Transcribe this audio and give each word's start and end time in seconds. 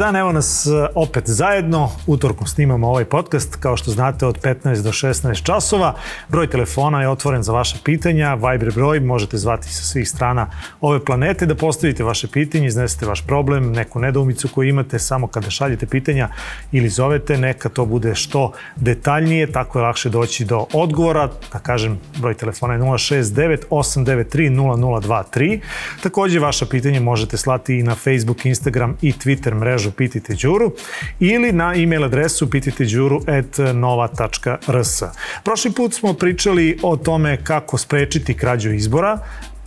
Dan, 0.00 0.16
evo 0.16 0.32
nas 0.32 0.66
e, 0.66 0.70
opet 0.94 1.24
zajedno. 1.26 1.90
Utorkom 2.06 2.46
snimamo 2.46 2.88
ovaj 2.88 3.04
podcast, 3.04 3.56
kao 3.56 3.76
što 3.76 3.90
znate, 3.90 4.26
od 4.26 4.40
15 4.42 4.82
do 4.82 4.92
16 4.92 5.42
časova. 5.42 5.94
Broj 6.28 6.50
telefona 6.50 7.02
je 7.02 7.08
otvoren 7.08 7.42
za 7.42 7.52
vaše 7.52 7.76
pitanja, 7.84 8.34
Viber 8.34 8.72
broj, 8.74 9.00
možete 9.00 9.38
zvati 9.38 9.68
sa 9.68 9.82
svih 9.82 10.08
strana 10.08 10.50
ove 10.80 11.04
planete 11.04 11.46
da 11.46 11.54
postavite 11.54 12.04
vaše 12.04 12.28
pitanje, 12.28 12.66
iznesete 12.66 13.06
vaš 13.06 13.26
problem, 13.26 13.72
neku 13.72 14.00
nedoumicu 14.00 14.48
koju 14.48 14.68
imate 14.68 14.98
samo 14.98 15.26
kada 15.26 15.50
šaljete 15.50 15.86
pitanja 15.86 16.28
ili 16.72 16.88
zovete, 16.88 17.38
neka 17.38 17.68
to 17.68 17.86
bude 17.86 18.14
što 18.14 18.52
detaljnije, 18.76 19.52
tako 19.52 19.78
je 19.78 19.82
lakše 19.82 20.08
doći 20.08 20.44
do 20.44 20.66
odgovora. 20.72 21.28
Da 21.52 21.58
kažem, 21.58 21.98
broj 22.18 22.34
telefona 22.34 22.74
je 22.74 22.80
069 22.80 23.58
893 23.70 24.50
0023. 24.50 25.60
Takođe, 26.02 26.38
vaša 26.38 26.66
pitanja 26.66 27.00
možete 27.00 27.36
slati 27.36 27.78
i 27.78 27.82
na 27.82 27.94
Facebook, 27.94 28.46
Instagram 28.46 28.96
i 29.02 29.12
Twitter 29.12 29.54
mrežu 29.54 29.89
Pitite 29.90 30.34
Đuru 30.34 30.72
ili 31.20 31.52
na 31.52 31.74
e-mail 31.76 32.04
adresu 32.04 32.50
pititeđuru.nova.rs. 32.50 35.02
Prošli 35.44 35.72
put 35.72 35.94
smo 35.94 36.14
pričali 36.14 36.78
o 36.82 36.96
tome 36.96 37.44
kako 37.44 37.78
sprečiti 37.78 38.34
krađu 38.34 38.72
izbora, 38.72 39.18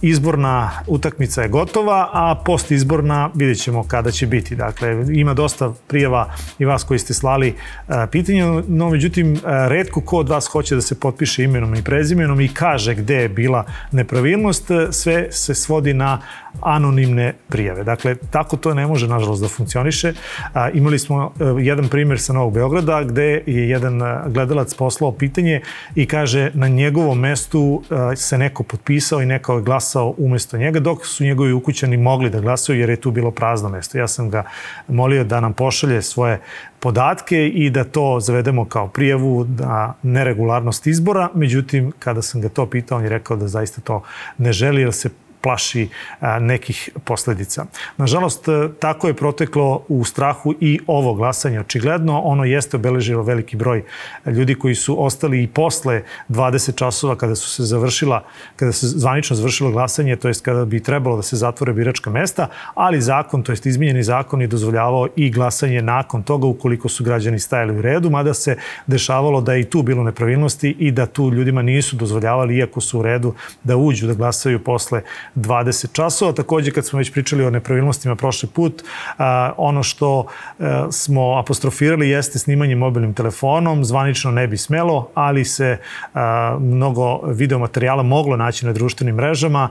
izborna 0.04 0.72
utakmica 0.88 1.42
je 1.42 1.50
gotova, 1.50 2.10
a 2.14 2.42
post 2.46 2.72
izborna 2.72 3.30
vidjet 3.36 3.62
ćemo 3.62 3.84
kada 3.88 4.12
će 4.12 4.28
biti. 4.28 4.56
Dakle, 4.56 5.06
ima 5.14 5.34
dosta 5.34 5.74
prijava 5.88 6.34
i 6.60 6.66
vas 6.66 6.84
koji 6.84 7.00
ste 7.00 7.14
slali 7.14 7.56
uh, 7.88 7.96
pitanja, 8.12 8.62
no 8.68 8.90
međutim, 8.90 9.34
uh, 9.34 9.40
redko 9.44 10.02
ko 10.02 10.18
od 10.18 10.30
vas 10.30 10.48
hoće 10.48 10.76
da 10.76 10.82
se 10.82 11.00
potpiše 11.00 11.44
imenom 11.44 11.76
i 11.76 11.84
prezimenom 11.84 12.42
i 12.42 12.54
kaže 12.54 12.96
gde 12.96 13.16
je 13.16 13.30
bila 13.30 13.66
nepravilnost, 13.92 14.72
sve 14.92 15.32
se 15.32 15.56
svodi 15.56 15.94
na 15.94 16.22
anonimne 16.62 17.34
prijave. 17.50 17.84
Dakle, 17.84 18.16
tako 18.16 18.58
to 18.58 18.74
ne 18.74 18.88
može, 18.88 19.08
nažalost, 19.08 19.42
da 19.42 19.48
funkcioniše. 19.48 20.14
A, 20.54 20.70
imali 20.70 21.00
smo 21.00 21.18
a, 21.40 21.44
e, 21.44 21.64
jedan 21.64 21.90
primjer 21.90 22.20
sa 22.20 22.34
Novog 22.34 22.54
Beograda 22.54 23.04
gde 23.04 23.44
je 23.46 23.70
jedan 23.70 24.02
gledalac 24.28 24.74
poslao 24.74 25.12
pitanje 25.12 25.62
i 25.96 26.06
kaže 26.06 26.52
na 26.54 26.68
njegovom 26.68 27.20
mestu 27.20 27.84
a, 27.90 28.16
se 28.16 28.38
neko 28.38 28.64
potpisao 28.64 29.22
i 29.22 29.26
neko 29.26 29.56
je 29.56 29.62
glasao 29.62 30.14
umesto 30.18 30.58
njega, 30.58 30.80
dok 30.80 31.06
su 31.06 31.24
njegovi 31.24 31.54
ukućani 31.54 31.98
mogli 31.98 32.30
da 32.30 32.40
glasaju 32.40 32.80
jer 32.80 32.90
je 32.90 33.02
tu 33.02 33.12
bilo 33.12 33.32
prazno 33.32 33.70
mesto. 33.70 33.98
Ja 33.98 34.08
sam 34.08 34.30
ga 34.30 34.44
molio 34.88 35.24
da 35.24 35.40
nam 35.40 35.54
pošalje 35.54 36.02
svoje 36.02 36.40
podatke 36.84 37.48
i 37.48 37.70
da 37.70 37.84
to 37.84 38.20
zavedemo 38.20 38.66
kao 38.66 38.88
prijavu 38.88 39.46
na 39.58 39.94
neregularnost 40.04 40.88
izbora. 40.88 41.30
Međutim, 41.34 41.92
kada 42.00 42.22
sam 42.22 42.42
ga 42.42 42.50
to 42.50 42.66
pitao, 42.66 42.98
on 42.98 43.04
je 43.04 43.10
rekao 43.10 43.38
da 43.38 43.48
zaista 43.48 43.82
to 43.82 44.02
ne 44.38 44.52
želi 44.54 44.82
jer 44.82 44.94
se 44.94 45.10
plaši 45.44 45.90
nekih 46.40 46.90
posledica. 47.04 47.66
Nažalost, 47.98 48.48
e, 48.48 48.70
tako 48.80 49.08
je 49.08 49.14
proteklo 49.14 49.84
u 49.88 50.04
strahu 50.06 50.54
i 50.60 50.80
ovo 50.88 51.14
glasanje. 51.14 51.60
Očigledno, 51.60 52.22
ono 52.22 52.44
jeste 52.44 52.78
obeležilo 52.78 53.24
veliki 53.24 53.58
broj 53.58 53.84
ljudi 54.26 54.56
koji 54.56 54.76
su 54.76 55.04
ostali 55.04 55.44
i 55.44 55.48
posle 55.48 56.04
20 56.30 56.76
časova 56.76 57.16
kada 57.16 57.36
su 57.36 57.50
se 57.50 57.64
završila, 57.64 58.24
kada 58.56 58.72
se 58.72 58.88
zvanično 58.88 59.36
završilo 59.36 59.72
glasanje, 59.72 60.16
to 60.16 60.28
jest 60.28 60.46
kada 60.46 60.66
bi 60.66 60.84
trebalo 60.84 61.16
da 61.16 61.24
se 61.24 61.36
zatvore 61.36 61.74
biračka 61.74 62.10
mesta, 62.10 62.48
ali 62.76 63.02
zakon, 63.02 63.44
to 63.44 63.52
jest 63.52 63.66
izmenjeni 63.66 64.04
zakon 64.04 64.42
je 64.42 64.48
dozvoljavao 64.48 65.08
i 65.16 65.32
glasanje 65.32 65.82
nakon 65.82 66.24
toga 66.24 66.48
ukoliko 66.48 66.90
su 66.90 67.04
građani 67.04 67.40
stajali 67.40 67.78
u 67.78 67.82
redu, 67.82 68.10
mada 68.10 68.34
se 68.34 68.58
dešavalo 68.88 69.42
da 69.42 69.54
je 69.54 69.62
i 69.62 69.70
tu 69.70 69.82
bilo 69.82 70.04
nepravilnosti 70.04 70.76
i 70.80 70.92
da 70.92 71.06
tu 71.06 71.32
ljudima 71.32 71.62
nisu 71.62 71.96
dozvoljavali, 71.96 72.58
iako 72.58 72.82
su 72.82 73.00
u 73.00 73.02
redu, 73.02 73.34
da 73.64 73.78
uđu 73.78 74.08
da 74.08 74.14
glasaju 74.14 74.64
posle 74.64 75.02
20 75.36 75.92
časova. 75.92 76.32
Takođe, 76.32 76.72
kad 76.72 76.86
smo 76.86 77.00
već 77.00 77.12
pričali 77.12 77.46
o 77.46 77.50
nepravilnostima 77.50 78.16
prošli 78.16 78.50
put, 78.50 78.84
ono 79.58 79.84
što 79.84 80.26
e, 80.60 80.64
smo 80.92 81.38
apostrofirali 81.38 82.10
jeste 82.10 82.40
snimanje 82.40 82.76
mobilnim 82.76 83.14
telefonom, 83.14 83.86
zvanično 83.86 84.32
ne 84.32 84.48
bi 84.48 84.58
smelo, 84.58 85.10
ali 85.14 85.46
se 85.46 85.78
mnogo 86.60 87.22
videomaterijala 87.28 88.04
moglo 88.04 88.38
naći 88.38 88.66
na 88.66 88.74
društvenim 88.74 89.16
mrežama 89.16 89.70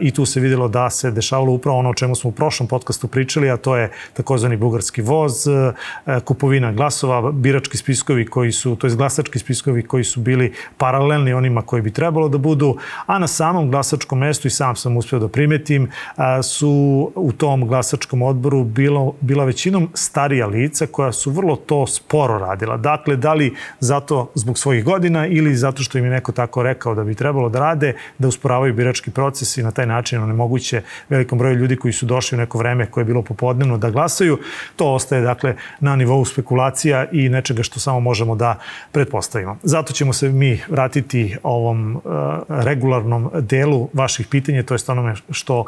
i 0.00 0.10
tu 0.10 0.26
se 0.26 0.40
videlo 0.40 0.68
da 0.68 0.90
se 0.90 1.10
dešavalo 1.10 1.52
upravo 1.52 1.78
ono 1.78 1.90
o 1.90 1.94
čemu 1.94 2.14
smo 2.14 2.28
u 2.28 2.32
prošlom 2.32 2.68
podcastu 2.68 3.08
pričali, 3.08 3.50
a 3.50 3.56
to 3.56 3.76
je 3.76 3.90
takozvani 4.12 4.56
bugarski 4.56 5.02
voz, 5.02 5.46
e, 5.46 5.72
kupovina 6.24 6.72
glasova, 6.72 7.32
birački 7.32 7.76
spiskovi 7.76 8.26
koji 8.26 8.52
su, 8.52 8.76
to 8.76 8.86
je 8.86 8.94
glasački 8.94 9.38
spiskovi 9.38 9.82
koji 9.82 10.04
su 10.04 10.20
bili 10.20 10.52
paralelni 10.78 11.32
onima 11.32 11.62
koji 11.62 11.82
bi 11.82 11.92
trebalo 11.92 12.28
da 12.28 12.38
budu, 12.38 12.76
a 13.06 13.18
na 13.18 13.26
samom 13.26 13.70
glasačkom 13.70 14.18
mestu 14.18 14.48
i 14.48 14.50
sam 14.50 14.76
sam 14.76 14.96
uspeo 15.00 15.18
da 15.18 15.28
primetim, 15.28 15.88
su 16.42 16.70
u 17.14 17.32
tom 17.32 17.66
glasačkom 17.66 18.22
odboru 18.22 18.64
bilo, 18.64 19.14
bila 19.20 19.44
većinom 19.44 19.88
starija 19.94 20.46
lica 20.46 20.86
koja 20.86 21.12
su 21.12 21.30
vrlo 21.30 21.56
to 21.56 21.86
sporo 21.86 22.38
radila. 22.38 22.76
Dakle, 22.76 23.16
da 23.16 23.34
li 23.34 23.54
zato 23.80 24.30
zbog 24.34 24.58
svojih 24.58 24.84
godina 24.84 25.26
ili 25.26 25.54
zato 25.54 25.82
što 25.82 25.98
im 25.98 26.04
je 26.04 26.10
neko 26.10 26.32
tako 26.32 26.62
rekao 26.62 26.94
da 26.94 27.04
bi 27.04 27.14
trebalo 27.14 27.48
da 27.48 27.58
rade, 27.58 27.94
da 28.18 28.28
usporavaju 28.28 28.74
birački 28.74 29.10
proces 29.10 29.56
i 29.56 29.62
na 29.62 29.70
taj 29.70 29.86
način 29.86 30.22
onemoguće 30.22 30.82
velikom 31.08 31.38
broju 31.38 31.54
ljudi 31.54 31.76
koji 31.76 31.92
su 31.92 32.06
došli 32.06 32.36
u 32.36 32.40
neko 32.40 32.58
vreme 32.58 32.86
koje 32.86 33.02
je 33.02 33.06
bilo 33.06 33.22
popodnevno 33.22 33.78
da 33.78 33.90
glasaju. 33.90 34.38
To 34.76 34.94
ostaje, 34.94 35.22
dakle, 35.22 35.56
na 35.80 35.96
nivou 35.96 36.24
spekulacija 36.24 37.06
i 37.12 37.28
nečega 37.28 37.62
što 37.62 37.80
samo 37.80 38.00
možemo 38.00 38.36
da 38.36 38.58
pretpostavimo. 38.92 39.56
Zato 39.62 39.92
ćemo 39.92 40.12
se 40.12 40.28
mi 40.28 40.60
vratiti 40.68 41.36
ovom 41.42 41.96
uh, 41.96 42.02
regularnom 42.48 43.30
delu 43.40 43.88
vaših 43.92 44.26
pitanja, 44.26 44.62
to 44.62 44.74
je 44.74 44.78
onome 44.90 45.14
što 45.30 45.64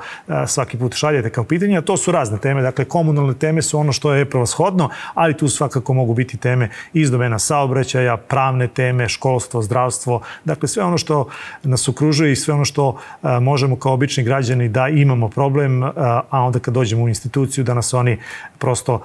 svaki 0.47 0.79
put 0.79 0.95
šaljete 0.95 1.31
kao 1.31 1.45
pitanje, 1.45 1.79
a 1.79 1.83
to 1.83 1.97
su 1.97 2.13
razne 2.13 2.39
teme. 2.39 2.63
Dakle, 2.63 2.85
komunalne 2.85 3.35
teme 3.35 3.63
su 3.63 3.79
ono 3.79 3.93
što 3.93 4.15
je 4.15 4.31
prevashodno, 4.31 4.91
ali 5.15 5.37
tu 5.37 5.49
svakako 5.49 5.95
mogu 5.95 6.15
biti 6.15 6.37
teme 6.37 6.69
iz 6.93 7.11
domena 7.11 7.39
saobraćaja, 7.39 8.17
pravne 8.17 8.69
teme, 8.69 9.09
školstvo, 9.09 9.63
zdravstvo, 9.63 10.21
dakle 10.45 10.69
sve 10.69 10.85
ono 10.85 10.99
što 10.99 11.29
nas 11.63 11.89
okružuje 11.89 12.33
i 12.33 12.37
sve 12.37 12.55
ono 12.55 12.65
što 12.65 12.99
možemo 13.41 13.77
kao 13.77 13.93
obični 13.93 14.25
građani 14.25 14.69
da 14.69 14.89
imamo 14.89 15.29
problem, 15.29 15.83
a 15.83 16.23
onda 16.31 16.59
kad 16.59 16.75
dođemo 16.75 17.05
u 17.05 17.09
instituciju 17.09 17.65
da 17.65 17.75
nas 17.75 17.95
oni 17.95 18.19
prosto 18.59 19.01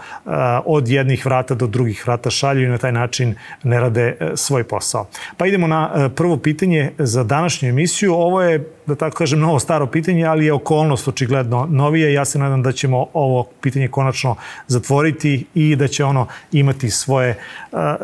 od 0.66 0.88
jednih 0.88 1.26
vrata 1.26 1.56
do 1.56 1.68
drugih 1.68 2.04
vrata 2.08 2.30
šalju 2.30 2.64
i 2.64 2.68
na 2.68 2.78
taj 2.78 2.92
način 2.92 3.36
ne 3.64 3.80
rade 3.80 4.18
e, 4.20 4.32
svoj 4.36 4.64
posao. 4.64 5.08
Pa 5.38 5.46
idemo 5.48 5.68
na 5.68 5.92
e, 5.96 6.10
prvo 6.10 6.38
pitanje 6.38 6.92
za 6.98 7.24
današnju 7.24 7.70
emisiju. 7.70 8.14
Ovo 8.14 8.42
je, 8.42 8.72
da 8.86 8.96
tako 8.96 9.18
kažem, 9.18 9.40
novo 9.40 9.60
staro 9.60 9.88
pitanje, 9.88 10.07
ali 10.26 10.46
je 10.46 10.54
okolnost 10.54 11.08
očigledno 11.08 11.68
novije. 11.72 12.14
Ja 12.14 12.26
se 12.26 12.40
nadam 12.40 12.64
da 12.64 12.72
ćemo 12.72 13.06
ovo 13.14 13.48
pitanje 13.62 13.88
konačno 13.88 14.36
zatvoriti 14.68 15.46
i 15.54 15.76
da 15.76 15.88
će 15.88 16.04
ono 16.04 16.28
imati 16.52 16.90
svoje, 16.90 17.36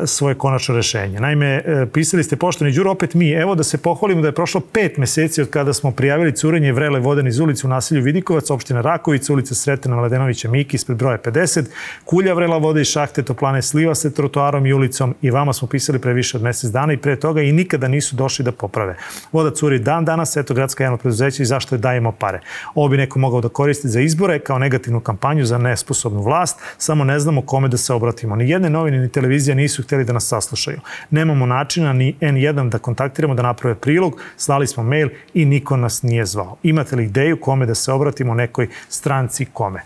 svoje 0.04 0.34
konačno 0.34 0.76
rešenje. 0.76 1.20
Naime, 1.20 1.46
e, 1.46 1.86
pisali 1.92 2.24
ste, 2.24 2.36
poštovani 2.36 2.76
Đuro, 2.76 2.90
opet 2.90 3.14
mi, 3.14 3.30
evo 3.30 3.54
da 3.54 3.64
se 3.64 3.78
pohvalimo 3.78 4.22
da 4.22 4.28
je 4.28 4.32
prošlo 4.32 4.60
pet 4.60 4.96
meseci 4.96 5.42
od 5.42 5.50
kada 5.50 5.72
smo 5.72 5.90
prijavili 5.90 6.32
curenje 6.32 6.72
vrele 6.72 7.00
vode 7.00 7.28
iz 7.28 7.38
ulice 7.38 7.66
u 7.66 7.70
naselju 7.70 8.02
Vidikovac, 8.02 8.50
opština 8.50 8.80
Rakovica, 8.80 9.32
ulica 9.32 9.54
Sretena 9.54 9.96
Mladenovića 9.96 10.50
Miki, 10.50 10.76
ispred 10.76 10.98
broja 10.98 11.18
50, 11.18 11.64
kulja 12.04 12.34
vrela 12.34 12.58
vode 12.58 12.80
iz 12.80 12.86
šahte 12.88 13.22
toplane 13.22 13.62
sliva 13.62 13.94
se 13.94 14.14
trotoarom 14.14 14.66
i 14.66 14.72
ulicom 14.72 15.14
i 15.22 15.30
vama 15.30 15.52
smo 15.52 15.68
pisali 15.68 15.98
pre 15.98 16.12
više 16.12 16.36
od 16.36 16.42
mesec 16.42 16.70
dana 16.70 16.92
i 16.92 16.96
pre 16.96 17.16
toga 17.20 17.42
i 17.42 17.52
nikada 17.52 17.88
nisu 17.88 18.16
došli 18.16 18.44
da 18.44 18.52
poprave. 18.52 18.96
Voda 19.32 19.50
curi 19.50 19.78
dan 19.78 20.04
danas, 20.04 20.36
eto 20.36 20.54
gradska 20.54 20.84
javno 20.84 20.98
preduzeća 20.98 21.42
i 21.42 21.46
zašto 21.46 21.74
je 21.74 21.78
dajemo 21.94 22.12
pare. 22.12 22.40
Ovo 22.74 22.88
bi 22.88 22.96
neko 22.96 23.18
mogao 23.18 23.40
da 23.40 23.48
koristi 23.48 23.88
za 23.88 24.00
izbore 24.00 24.38
kao 24.38 24.58
negativnu 24.58 25.00
kampanju 25.00 25.44
za 25.44 25.58
nesposobnu 25.58 26.22
vlast, 26.22 26.58
samo 26.78 27.04
ne 27.04 27.18
znamo 27.18 27.42
kome 27.42 27.68
da 27.68 27.76
se 27.76 27.92
obratimo. 27.94 28.36
Ni 28.36 28.50
jedne 28.50 28.70
novine 28.70 28.98
ni 28.98 29.08
televizija 29.08 29.54
nisu 29.54 29.82
hteli 29.82 30.04
da 30.04 30.12
nas 30.12 30.26
saslušaju. 30.28 30.80
Nemamo 31.10 31.46
načina 31.46 31.92
ni 31.92 32.14
N1 32.20 32.68
da 32.68 32.78
kontaktiramo, 32.78 33.34
da 33.34 33.42
naprave 33.42 33.74
prilog, 33.74 34.20
slali 34.36 34.66
smo 34.66 34.82
mail 34.82 35.08
i 35.34 35.44
niko 35.44 35.76
nas 35.76 36.02
nije 36.02 36.26
zvao. 36.26 36.56
Imate 36.62 36.96
li 36.96 37.04
ideju 37.04 37.40
kome 37.40 37.66
da 37.66 37.74
se 37.74 37.92
obratimo 37.92 38.34
nekoj 38.34 38.68
stranci 38.88 39.44
kome? 39.44 39.82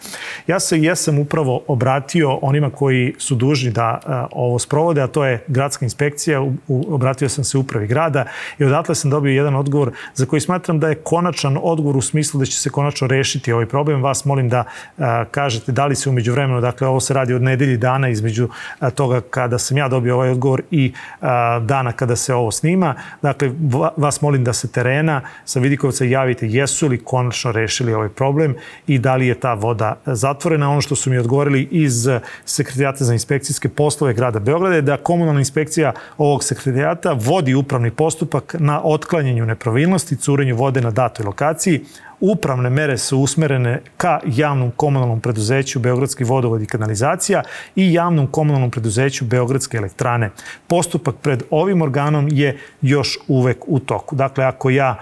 Ja 0.46 0.60
se 0.60 0.78
jesam 0.78 1.18
upravo 1.18 1.60
obratio 1.66 2.38
onima 2.42 2.70
koji 2.70 3.14
su 3.18 3.34
dužni 3.34 3.70
da 3.70 4.00
a, 4.06 4.26
ovo 4.32 4.58
sprovode, 4.58 5.02
a 5.02 5.06
to 5.06 5.24
je 5.24 5.44
gradska 5.48 5.84
inspekcija, 5.84 6.40
u, 6.40 6.52
u, 6.68 6.94
obratio 6.94 7.28
sam 7.28 7.44
se 7.44 7.58
upravi 7.58 7.86
grada 7.86 8.24
i 8.58 8.64
odatle 8.64 8.94
sam 8.94 9.10
dobio 9.10 9.32
jedan 9.32 9.54
odgovor 9.54 9.92
za 10.14 10.26
koji 10.26 10.40
smatram 10.40 10.80
da 10.80 10.88
je 10.88 10.94
konačan 10.94 11.58
odgovor 11.62 11.87
u 11.96 12.02
smislu 12.02 12.40
da 12.40 12.46
će 12.46 12.58
se 12.58 12.70
konačno 12.70 13.06
rešiti 13.06 13.52
ovaj 13.52 13.66
problem. 13.66 14.02
Vas 14.02 14.24
molim 14.24 14.48
da 14.48 14.64
a, 14.98 15.24
kažete 15.30 15.72
da 15.72 15.86
li 15.86 15.96
se 15.96 16.10
umeđu 16.10 16.32
vremenu, 16.32 16.60
dakle 16.60 16.86
ovo 16.88 17.00
se 17.00 17.14
radi 17.14 17.34
od 17.34 17.42
nedelji 17.42 17.76
dana 17.76 18.08
između 18.08 18.48
a, 18.78 18.90
toga 18.90 19.20
kada 19.20 19.58
sam 19.58 19.76
ja 19.76 19.88
dobio 19.88 20.14
ovaj 20.14 20.30
odgovor 20.30 20.62
i 20.70 20.92
a, 21.20 21.60
dana 21.60 21.92
kada 21.92 22.16
se 22.16 22.34
ovo 22.34 22.50
snima. 22.50 22.94
Dakle, 23.22 23.50
vas 23.96 24.20
molim 24.20 24.44
da 24.44 24.52
se 24.52 24.68
terena 24.68 25.20
sa 25.44 25.60
Vidikovca 25.60 26.04
javite 26.04 26.48
jesu 26.48 26.88
li 26.88 27.04
konačno 27.04 27.52
rešili 27.52 27.94
ovaj 27.94 28.08
problem 28.08 28.54
i 28.86 28.98
da 28.98 29.16
li 29.16 29.26
je 29.26 29.34
ta 29.34 29.54
voda 29.54 29.96
zatvorena. 30.06 30.70
Ono 30.70 30.80
što 30.80 30.96
su 30.96 31.10
mi 31.10 31.18
odgovorili 31.18 31.68
iz 31.70 32.08
Sekretarijata 32.44 33.04
za 33.04 33.12
inspekcijske 33.12 33.68
poslove 33.68 34.14
grada 34.14 34.38
Beograda 34.38 34.74
je 34.74 34.82
da 34.82 34.96
komunalna 34.96 35.40
inspekcija 35.40 35.92
ovog 36.18 36.44
sekretarijata 36.44 37.12
vodi 37.12 37.54
upravni 37.54 37.90
postupak 37.90 38.56
na 38.58 38.80
otklanjanju 38.84 39.46
nepravilnosti, 39.46 40.16
curenju 40.16 40.56
vode 40.56 40.80
na 40.80 40.90
datoj 40.90 41.26
lokaciji, 41.26 41.77
Upravne 42.20 42.70
mere 42.70 42.98
su 42.98 43.18
usmerene 43.18 43.80
ka 43.96 44.20
javnom 44.26 44.70
komunalnom 44.70 45.20
preduzeću 45.20 45.78
Beogradski 45.78 46.24
vodovod 46.24 46.62
i 46.62 46.66
kanalizacija 46.66 47.42
i 47.76 47.92
javnom 47.92 48.26
komunalnom 48.26 48.70
preduzeću 48.70 49.24
Beogradske 49.24 49.76
elektrane. 49.76 50.30
Postupak 50.66 51.14
pred 51.22 51.42
ovim 51.50 51.82
organom 51.82 52.28
je 52.32 52.58
još 52.82 53.18
uvek 53.28 53.58
u 53.66 53.78
toku. 53.80 54.16
Dakle, 54.16 54.44
ako 54.44 54.70
ja 54.70 55.00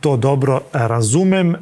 to 0.00 0.16
dobro 0.16 0.60
razumem, 0.72 1.54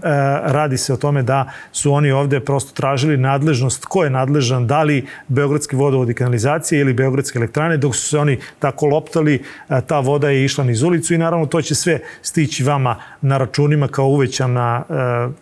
radi 0.43 0.79
se 0.79 0.93
o 0.93 0.97
tome 0.97 1.23
da 1.23 1.51
su 1.73 1.93
oni 1.93 2.11
ovde 2.11 2.41
prosto 2.41 2.75
tražili 2.75 3.17
nadležnost, 3.17 3.85
ko 3.85 4.05
je 4.05 4.11
nadležan, 4.11 4.67
da 4.67 4.83
li 4.83 5.07
Beogradski 5.29 5.77
vodovod 5.77 6.11
i 6.11 6.15
kanalizacija 6.15 6.81
ili 6.81 6.93
Beogradske 6.93 7.39
elektrane, 7.39 7.77
dok 7.77 7.97
su 7.97 8.09
se 8.09 8.19
oni 8.19 8.39
tako 8.59 8.87
loptali, 8.87 9.43
ta 9.87 10.01
voda 10.01 10.31
je 10.31 10.45
išla 10.45 10.65
niz 10.65 10.83
ulicu 10.83 11.15
i 11.15 11.19
naravno 11.19 11.47
to 11.47 11.63
će 11.63 11.75
sve 11.75 11.99
stići 12.23 12.65
vama 12.65 12.97
na 13.21 13.39
računima 13.39 13.89
kao 13.89 14.07
uvećana 14.07 14.83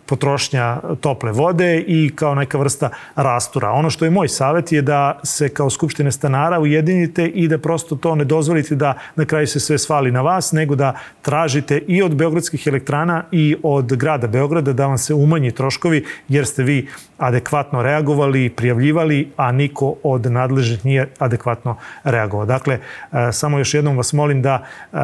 potrošnja 0.05 0.77
tople 1.01 1.31
vode 1.31 1.79
i 1.87 2.11
kao 2.15 2.35
neka 2.35 2.57
vrsta 2.57 2.89
rastura. 3.15 3.71
Ono 3.71 3.89
što 3.89 4.05
je 4.05 4.11
moj 4.11 4.27
savet 4.27 4.71
je 4.71 4.81
da 4.81 5.19
se 5.23 5.49
kao 5.49 5.69
Skupštine 5.69 6.11
stanara 6.11 6.59
ujedinite 6.59 7.25
i 7.27 7.47
da 7.47 7.57
prosto 7.57 7.95
to 7.95 8.15
ne 8.15 8.23
dozvolite 8.23 8.75
da 8.75 8.93
na 9.15 9.25
kraju 9.25 9.47
se 9.47 9.59
sve 9.59 9.77
svali 9.77 10.11
na 10.11 10.21
vas, 10.21 10.51
nego 10.51 10.75
da 10.75 10.93
tražite 11.21 11.77
i 11.87 12.03
od 12.03 12.15
Beogradskih 12.15 12.67
elektrana 12.71 13.23
i 13.31 13.55
od 13.63 13.95
grada 13.95 14.27
Beograda 14.27 14.73
da 14.73 14.87
vam 14.87 14.97
se 14.97 15.13
umanji 15.13 15.51
troškovi 15.51 16.05
jer 16.27 16.45
ste 16.45 16.63
vi 16.63 16.87
adekvatno 17.17 17.81
reagovali, 17.81 18.49
prijavljivali, 18.49 19.31
a 19.37 19.51
niko 19.51 19.95
od 20.03 20.31
nadležnih 20.31 20.85
nije 20.85 21.09
adekvatno 21.19 21.75
reagovao. 22.03 22.45
Dakle, 22.45 22.79
e, 23.11 23.31
samo 23.31 23.57
još 23.57 23.73
jednom 23.73 23.97
vas 23.97 24.13
molim 24.13 24.41
da 24.41 24.63
e, 24.63 24.97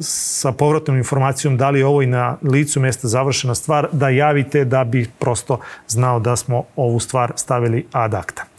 sa 0.00 0.52
povratnom 0.52 0.96
informacijom 0.96 1.56
da 1.56 1.70
li 1.70 1.78
je 1.78 1.86
ovo 1.86 2.02
i 2.02 2.06
na 2.06 2.36
licu 2.42 2.80
mesta 2.80 3.08
završena 3.08 3.54
stvar, 3.54 3.88
da 3.92 4.08
javite 4.08 4.64
da 4.64 4.84
bi 4.84 5.10
prosto 5.18 5.58
znao 5.88 6.20
da 6.20 6.36
smo 6.36 6.64
ovu 6.76 7.00
stvar 7.00 7.32
stavili 7.36 7.86
ad 7.92 8.14
acta. 8.14 8.53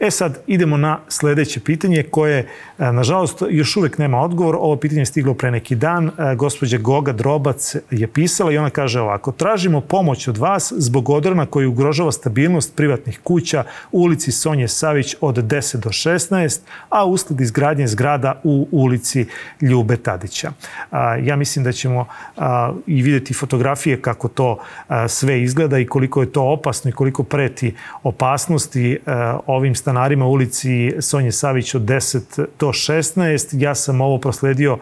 E 0.00 0.10
sad, 0.10 0.38
idemo 0.46 0.76
na 0.76 0.98
sledeće 1.08 1.60
pitanje 1.60 2.02
koje, 2.02 2.38
e, 2.78 2.92
nažalost, 2.92 3.42
još 3.50 3.76
uvek 3.76 3.98
nema 3.98 4.20
odgovor. 4.20 4.56
Ovo 4.58 4.76
pitanje 4.76 5.00
je 5.00 5.06
stiglo 5.06 5.34
pre 5.34 5.50
neki 5.50 5.74
dan. 5.74 6.10
Gospođa 6.36 6.78
Goga 6.78 7.12
Drobac 7.12 7.76
je 7.90 8.06
pisala 8.06 8.52
i 8.52 8.58
ona 8.58 8.70
kaže 8.70 9.00
ovako. 9.00 9.32
Tražimo 9.32 9.80
pomoć 9.80 10.28
od 10.28 10.36
vas 10.36 10.72
zbog 10.76 11.10
odrona 11.10 11.46
koji 11.46 11.66
ugrožava 11.66 12.12
stabilnost 12.12 12.76
privatnih 12.76 13.20
kuća 13.24 13.64
u 13.92 14.00
ulici 14.00 14.32
Sonje 14.32 14.68
Savić 14.68 15.16
od 15.20 15.36
10 15.36 15.76
do 15.76 15.88
16, 15.90 16.60
a 16.88 17.04
usled 17.04 17.40
izgradnje 17.40 17.86
zgrada 17.86 18.40
u 18.44 18.68
ulici 18.70 19.26
Ljube 19.60 19.96
Tadića. 19.96 20.52
Ja 21.22 21.36
mislim 21.36 21.64
da 21.64 21.72
ćemo 21.72 22.06
i 22.86 23.02
videti 23.02 23.34
fotografije 23.34 24.02
kako 24.02 24.28
to 24.28 24.58
sve 25.08 25.42
izgleda 25.42 25.78
i 25.78 25.86
koliko 25.86 26.20
je 26.20 26.32
to 26.32 26.42
opasno 26.42 26.88
i 26.88 26.92
koliko 26.92 27.22
preti 27.22 27.74
opasnosti 28.02 28.98
ovim 29.46 29.74
stanarima 29.90 30.26
u 30.26 30.32
ulici 30.32 30.92
Sonje 31.00 31.32
Savić 31.32 31.74
od 31.74 31.82
10 31.82 32.46
do 32.60 32.66
16. 32.66 33.62
Ja 33.62 33.74
sam 33.74 34.00
ovo 34.00 34.18
prosledio 34.18 34.78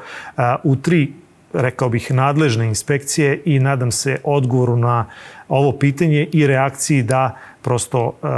u 0.63 0.77
tri 0.77 1.13
rekao 1.53 1.89
bih, 1.89 2.11
nadležne 2.13 2.67
inspekcije 2.67 3.43
i 3.45 3.59
nadam 3.59 3.91
se 3.91 4.19
odgovoru 4.25 4.77
na 4.77 5.07
ovo 5.49 5.73
pitanje 5.73 6.29
i 6.33 6.47
reakciji 6.47 7.03
da 7.03 7.39
prosto 7.69 8.07
uh, 8.07 8.31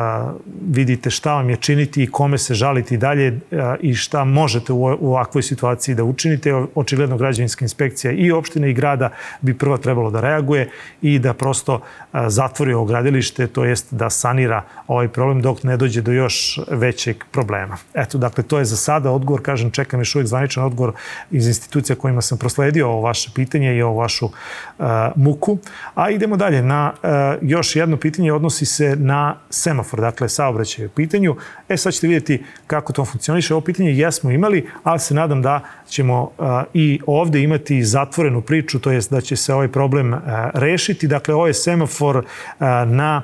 vidite 0.70 1.10
šta 1.10 1.34
vam 1.34 1.50
je 1.50 1.56
činiti 1.56 2.02
i 2.02 2.06
kome 2.06 2.38
se 2.38 2.54
žaliti 2.54 2.96
dalje 2.96 3.28
uh, 3.32 3.58
i 3.80 3.94
šta 3.94 4.24
možete 4.24 4.72
u, 4.72 4.82
u 5.00 5.08
ovakvoj 5.10 5.42
situaciji 5.42 5.94
da 5.94 6.04
učinite. 6.04 6.54
Očigledno 6.74 7.16
građevinska 7.16 7.64
inspekcija 7.64 8.12
i 8.12 8.32
opštine 8.32 8.70
i 8.70 8.74
grada 8.74 9.10
bi 9.40 9.54
prvo 9.58 9.76
trebalo 9.78 10.10
da 10.10 10.20
reaguje 10.20 10.70
i 11.02 11.18
da 11.18 11.34
prosto 11.34 11.74
uh, 11.74 12.20
zatvori 12.26 12.74
ovo 12.74 12.84
gradilište, 12.84 13.46
to 13.46 13.64
jest 13.64 13.94
da 13.94 14.10
sanira 14.10 14.64
ovaj 14.86 15.08
problem 15.08 15.42
dok 15.42 15.62
ne 15.62 15.76
dođe 15.76 16.02
do 16.02 16.12
još 16.12 16.58
većeg 16.70 17.24
problema. 17.30 17.76
Eto, 17.94 18.18
dakle, 18.18 18.44
to 18.44 18.58
je 18.58 18.64
za 18.64 18.76
sada 18.76 19.10
odgovor, 19.10 19.42
kažem, 19.42 19.70
čekam 19.70 20.00
još 20.00 20.14
uvijek 20.14 20.28
zvaničan 20.28 20.64
odgovor 20.64 20.92
iz 21.30 21.46
institucija 21.46 21.96
kojima 21.96 22.22
sam 22.22 22.38
prosledio 22.38 22.88
ovo 22.88 23.00
vaše 23.00 23.30
pitanje 23.34 23.76
i 23.76 23.82
ovo 23.82 24.00
vašu 24.00 24.26
uh, 24.26 24.84
muku. 25.14 25.58
A 25.94 26.10
idemo 26.10 26.36
dalje 26.36 26.62
na 26.62 26.92
uh, 26.92 27.08
još 27.42 27.76
jedno 27.76 27.96
pitanje, 27.96 28.32
odnosi 28.32 28.66
se 28.66 28.96
na 28.96 29.19
semafor, 29.50 30.00
dakle 30.00 30.28
saobraćaj 30.28 30.86
u 30.86 30.88
pitanju. 30.88 31.36
E 31.68 31.76
sad 31.76 31.92
ćete 31.92 32.06
vidjeti 32.06 32.44
kako 32.66 32.92
to 32.92 33.04
funkcioniše. 33.04 33.54
Ovo 33.54 33.60
pitanje 33.60 33.90
jesmo 33.92 34.30
imali, 34.30 34.66
ali 34.84 34.98
se 34.98 35.14
nadam 35.14 35.42
da 35.42 35.60
ćemo 35.88 36.30
a, 36.38 36.64
i 36.74 37.00
ovde 37.06 37.42
imati 37.42 37.84
zatvorenu 37.84 38.42
priču, 38.42 38.78
to 38.80 38.90
jest 38.90 39.10
da 39.10 39.20
će 39.20 39.36
se 39.36 39.54
ovaj 39.54 39.68
problem 39.68 40.14
a, 40.14 40.50
rešiti. 40.54 41.06
Dakle, 41.06 41.34
ovo 41.34 41.46
je 41.46 41.54
semafor 41.54 42.24
a, 42.58 42.84
na 42.84 43.22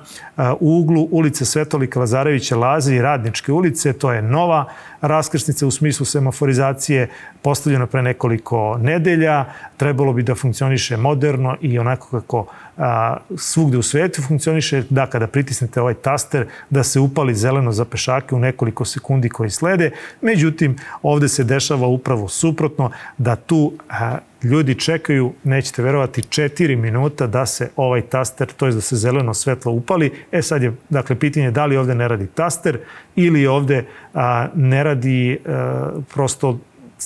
uglu 0.61 1.09
ulice 1.11 1.45
Svetolika 1.45 2.01
Lazarevića 2.01 2.57
Laze 2.57 2.95
i 2.95 3.03
Radničke 3.03 3.53
ulice. 3.53 3.93
To 3.93 4.13
je 4.13 4.23
nova 4.23 4.65
raskrsnica 5.07 5.67
u 5.67 5.71
smislu 5.71 6.07
semaforizacije 6.07 7.09
postavljena 7.43 7.87
pre 7.87 8.03
nekoliko 8.03 8.79
nedelja. 8.83 9.45
Trebalo 9.77 10.13
bi 10.13 10.23
da 10.23 10.35
funkcioniše 10.35 10.97
moderno 10.97 11.57
i 11.61 11.79
onako 11.79 12.21
kako 12.21 12.47
a, 12.77 13.17
svugde 13.37 13.79
u 13.79 13.83
svetu 13.83 14.23
funkcioniše, 14.23 14.83
da 14.91 15.07
kada 15.07 15.27
pritisnete 15.27 15.81
ovaj 15.81 15.95
taster, 15.95 16.47
da 16.71 16.83
se 16.83 17.01
upali 17.01 17.35
zeleno 17.35 17.73
za 17.73 17.85
pešake 17.85 18.35
u 18.35 18.39
nekoliko 18.39 18.85
sekundi 18.85 19.29
koji 19.29 19.51
slede. 19.51 19.91
Međutim, 20.21 20.77
ovde 21.03 21.29
se 21.29 21.45
dešava 21.45 21.87
upravo 21.87 22.29
suprotno, 22.29 22.91
da 23.19 23.37
tu 23.37 23.73
a, 23.89 24.19
ljudi 24.43 24.75
čekaju, 24.75 25.33
nećete 25.45 25.83
verovati, 25.83 26.23
4 26.23 26.77
minuta 26.77 27.27
da 27.27 27.47
se 27.47 27.71
ovaj 27.77 28.03
taster, 28.03 28.49
to 28.57 28.67
je 28.67 28.73
da 28.73 28.81
se 28.81 28.97
zeleno 28.97 29.35
svetlo 29.35 29.73
upali. 29.73 30.13
E 30.33 30.43
sad 30.43 30.63
je, 30.63 30.73
dakle, 30.89 31.19
pitanje 31.19 31.51
da 31.51 31.67
li 31.67 31.77
ovde 31.77 31.95
ne 31.95 32.09
radi 32.09 32.27
taster 32.27 32.79
ili 33.17 33.47
ovde 33.47 33.85
a, 34.15 34.49
ne 34.55 34.85
radi 34.85 35.39
a, 35.47 35.91
prosto 36.15 36.59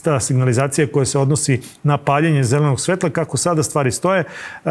ta 0.05 0.21
signalizacija 0.21 0.87
koja 0.87 1.05
se 1.05 1.19
odnosi 1.19 1.61
na 1.83 1.99
paljenje 1.99 2.45
zelenog 2.45 2.81
svetla, 2.81 3.11
kako 3.11 3.37
sada 3.37 3.63
stvari 3.63 3.93
stoje, 3.93 4.25
uh, 4.65 4.71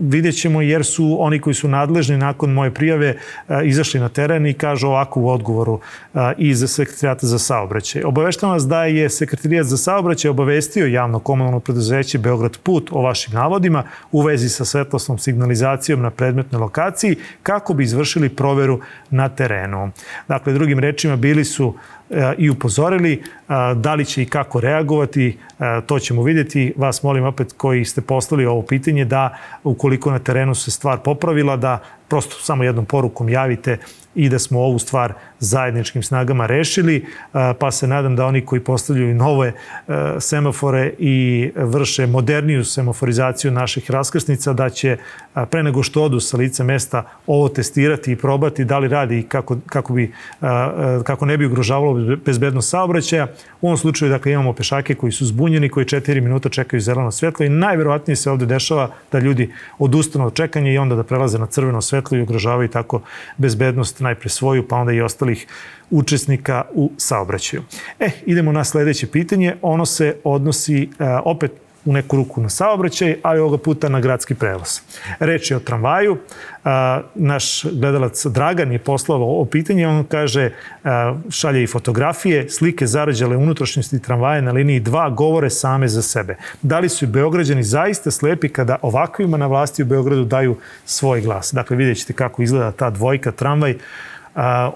vidjet 0.00 0.40
ćemo 0.40 0.62
jer 0.62 0.84
su 0.84 1.16
oni 1.20 1.40
koji 1.40 1.54
su 1.54 1.68
nadležni 1.68 2.16
nakon 2.16 2.52
moje 2.52 2.74
prijave 2.74 3.16
uh, 3.48 3.56
izašli 3.64 4.00
na 4.00 4.08
teren 4.08 4.46
i 4.46 4.54
kažu 4.54 4.86
ovako 4.86 5.20
u 5.20 5.28
odgovoru 5.28 5.72
uh, 5.74 6.20
iz 6.38 6.64
sekretarijata 6.66 7.26
za 7.26 7.38
saobraćaj. 7.38 8.02
Obaveštavam 8.04 8.54
vas 8.54 8.66
da 8.66 8.84
je 8.84 9.10
sekretarijat 9.10 9.66
za 9.66 9.76
saobraćaj 9.76 10.30
obavestio 10.30 10.86
javno 10.86 11.18
komunalno 11.18 11.60
preduzeće 11.60 12.18
Beograd 12.18 12.58
Put 12.62 12.90
o 12.92 13.02
vašim 13.02 13.34
navodima 13.34 13.82
u 14.12 14.22
vezi 14.22 14.48
sa 14.48 14.64
svetlosnom 14.64 15.18
signalizacijom 15.18 16.02
na 16.02 16.10
predmetnoj 16.10 16.60
lokaciji 16.60 17.16
kako 17.42 17.74
bi 17.74 17.84
izvršili 17.84 18.28
proveru 18.28 18.80
na 19.10 19.28
terenu. 19.28 19.90
Dakle, 20.28 20.52
drugim 20.52 20.78
rečima, 20.78 21.16
bili 21.16 21.44
su 21.44 21.74
i 22.38 22.50
upozorili 22.50 23.22
da 23.76 23.94
li 23.94 24.04
će 24.04 24.22
i 24.22 24.26
kako 24.26 24.60
reagovati, 24.60 25.38
to 25.86 25.98
ćemo 25.98 26.22
vidjeti. 26.22 26.72
Vas 26.76 27.02
molim 27.02 27.24
opet 27.24 27.54
koji 27.56 27.84
ste 27.84 28.00
poslali 28.00 28.46
ovo 28.46 28.62
pitanje 28.62 29.04
da 29.04 29.38
ukoliko 29.64 30.10
na 30.10 30.18
terenu 30.18 30.54
se 30.54 30.70
stvar 30.70 30.98
popravila, 30.98 31.56
da 31.56 31.78
prosto 32.08 32.36
samo 32.40 32.64
jednom 32.64 32.86
porukom 32.86 33.28
javite 33.28 33.78
i 34.14 34.28
da 34.28 34.38
smo 34.38 34.60
ovu 34.60 34.78
stvar 34.78 35.12
zajedničkim 35.38 36.02
snagama 36.02 36.46
rešili, 36.46 37.06
pa 37.58 37.70
se 37.70 37.86
nadam 37.86 38.16
da 38.16 38.26
oni 38.26 38.40
koji 38.44 38.60
postavljaju 38.60 39.14
nove 39.14 39.52
semafore 40.18 40.92
i 40.98 41.50
vrše 41.56 42.06
moderniju 42.06 42.64
semaforizaciju 42.64 43.50
naših 43.52 43.90
raskrsnica, 43.90 44.52
da 44.52 44.70
će 44.70 44.96
pre 45.50 45.62
nego 45.62 45.82
što 45.82 46.02
odu 46.02 46.20
sa 46.20 46.36
lice 46.36 46.64
mesta 46.64 47.02
ovo 47.26 47.48
testirati 47.48 48.12
i 48.12 48.16
probati 48.16 48.64
da 48.64 48.78
li 48.78 48.88
radi 48.88 49.22
kako, 49.28 49.56
kako, 49.66 49.92
bi, 49.92 50.12
kako 51.04 51.26
ne 51.26 51.36
bi 51.36 51.46
ugrožavalo 51.46 51.92
bezbednost 52.24 52.70
saobraćaja. 52.70 53.26
U 53.60 53.66
ovom 53.66 53.76
slučaju 53.76 54.10
dakle, 54.10 54.32
imamo 54.32 54.52
pešake 54.52 54.94
koji 54.94 55.12
su 55.12 55.26
zbunjeni, 55.26 55.68
koji 55.68 55.86
4 55.86 56.20
minuta 56.20 56.48
čekaju 56.48 56.80
zeleno 56.80 57.10
svetlo 57.10 57.46
i 57.46 57.48
najverovatnije 57.48 58.16
se 58.16 58.30
ovde 58.30 58.46
dešava 58.46 58.90
da 59.12 59.18
ljudi 59.18 59.52
odustanu 59.78 60.26
od 60.26 60.34
čekanja 60.34 60.72
i 60.72 60.78
onda 60.78 60.94
da 60.94 61.02
prelaze 61.02 61.38
na 61.38 61.46
crveno 61.46 61.82
svetlo 61.82 62.18
i 62.18 62.22
ugrožavaju 62.22 62.68
tako 62.68 63.02
bezbednost 63.36 64.00
najpre 64.00 64.28
svoju, 64.28 64.68
pa 64.68 64.76
onda 64.76 64.92
i 64.92 65.00
ostalih 65.00 65.46
učesnika 65.90 66.64
u 66.74 66.90
saobraćaju. 66.96 67.62
E, 68.00 68.10
idemo 68.26 68.52
na 68.52 68.64
sledeće 68.64 69.06
pitanje. 69.06 69.56
Ono 69.62 69.86
se 69.86 70.16
odnosi 70.24 70.88
opet 71.24 71.52
u 71.88 71.92
neku 71.92 72.16
ruku 72.16 72.40
na 72.40 72.48
saobraćaj, 72.48 73.16
ali 73.22 73.40
ovoga 73.40 73.58
puta 73.58 73.88
na 73.88 74.00
gradski 74.00 74.34
prevoz. 74.34 74.80
Reč 75.20 75.50
je 75.50 75.56
o 75.56 75.60
tramvaju. 75.60 76.18
naš 77.14 77.64
gledalac 77.64 78.26
Dragan 78.26 78.72
je 78.72 78.78
poslao 78.78 79.18
ovo 79.18 79.44
pitanje. 79.44 79.88
On 79.88 80.04
kaže, 80.04 80.50
šalje 81.30 81.62
i 81.62 81.66
fotografije, 81.66 82.50
slike 82.50 82.86
zarađale 82.86 83.36
unutrašnjosti 83.36 84.02
tramvaja 84.02 84.40
na 84.40 84.52
liniji 84.52 84.80
2 84.80 85.14
govore 85.14 85.50
same 85.50 85.88
za 85.88 86.02
sebe. 86.02 86.36
Da 86.62 86.78
li 86.78 86.88
su 86.88 87.06
Beograđani 87.06 87.62
zaista 87.62 88.10
slepi 88.10 88.48
kada 88.48 88.76
ovakvima 88.82 89.36
na 89.36 89.46
vlasti 89.46 89.82
u 89.82 89.86
Beogradu 89.86 90.24
daju 90.24 90.56
svoj 90.84 91.20
glas? 91.20 91.52
Dakle, 91.52 91.76
vidjet 91.76 91.98
ćete 91.98 92.12
kako 92.12 92.42
izgleda 92.42 92.72
ta 92.72 92.90
dvojka 92.90 93.32
tramvaj 93.32 93.74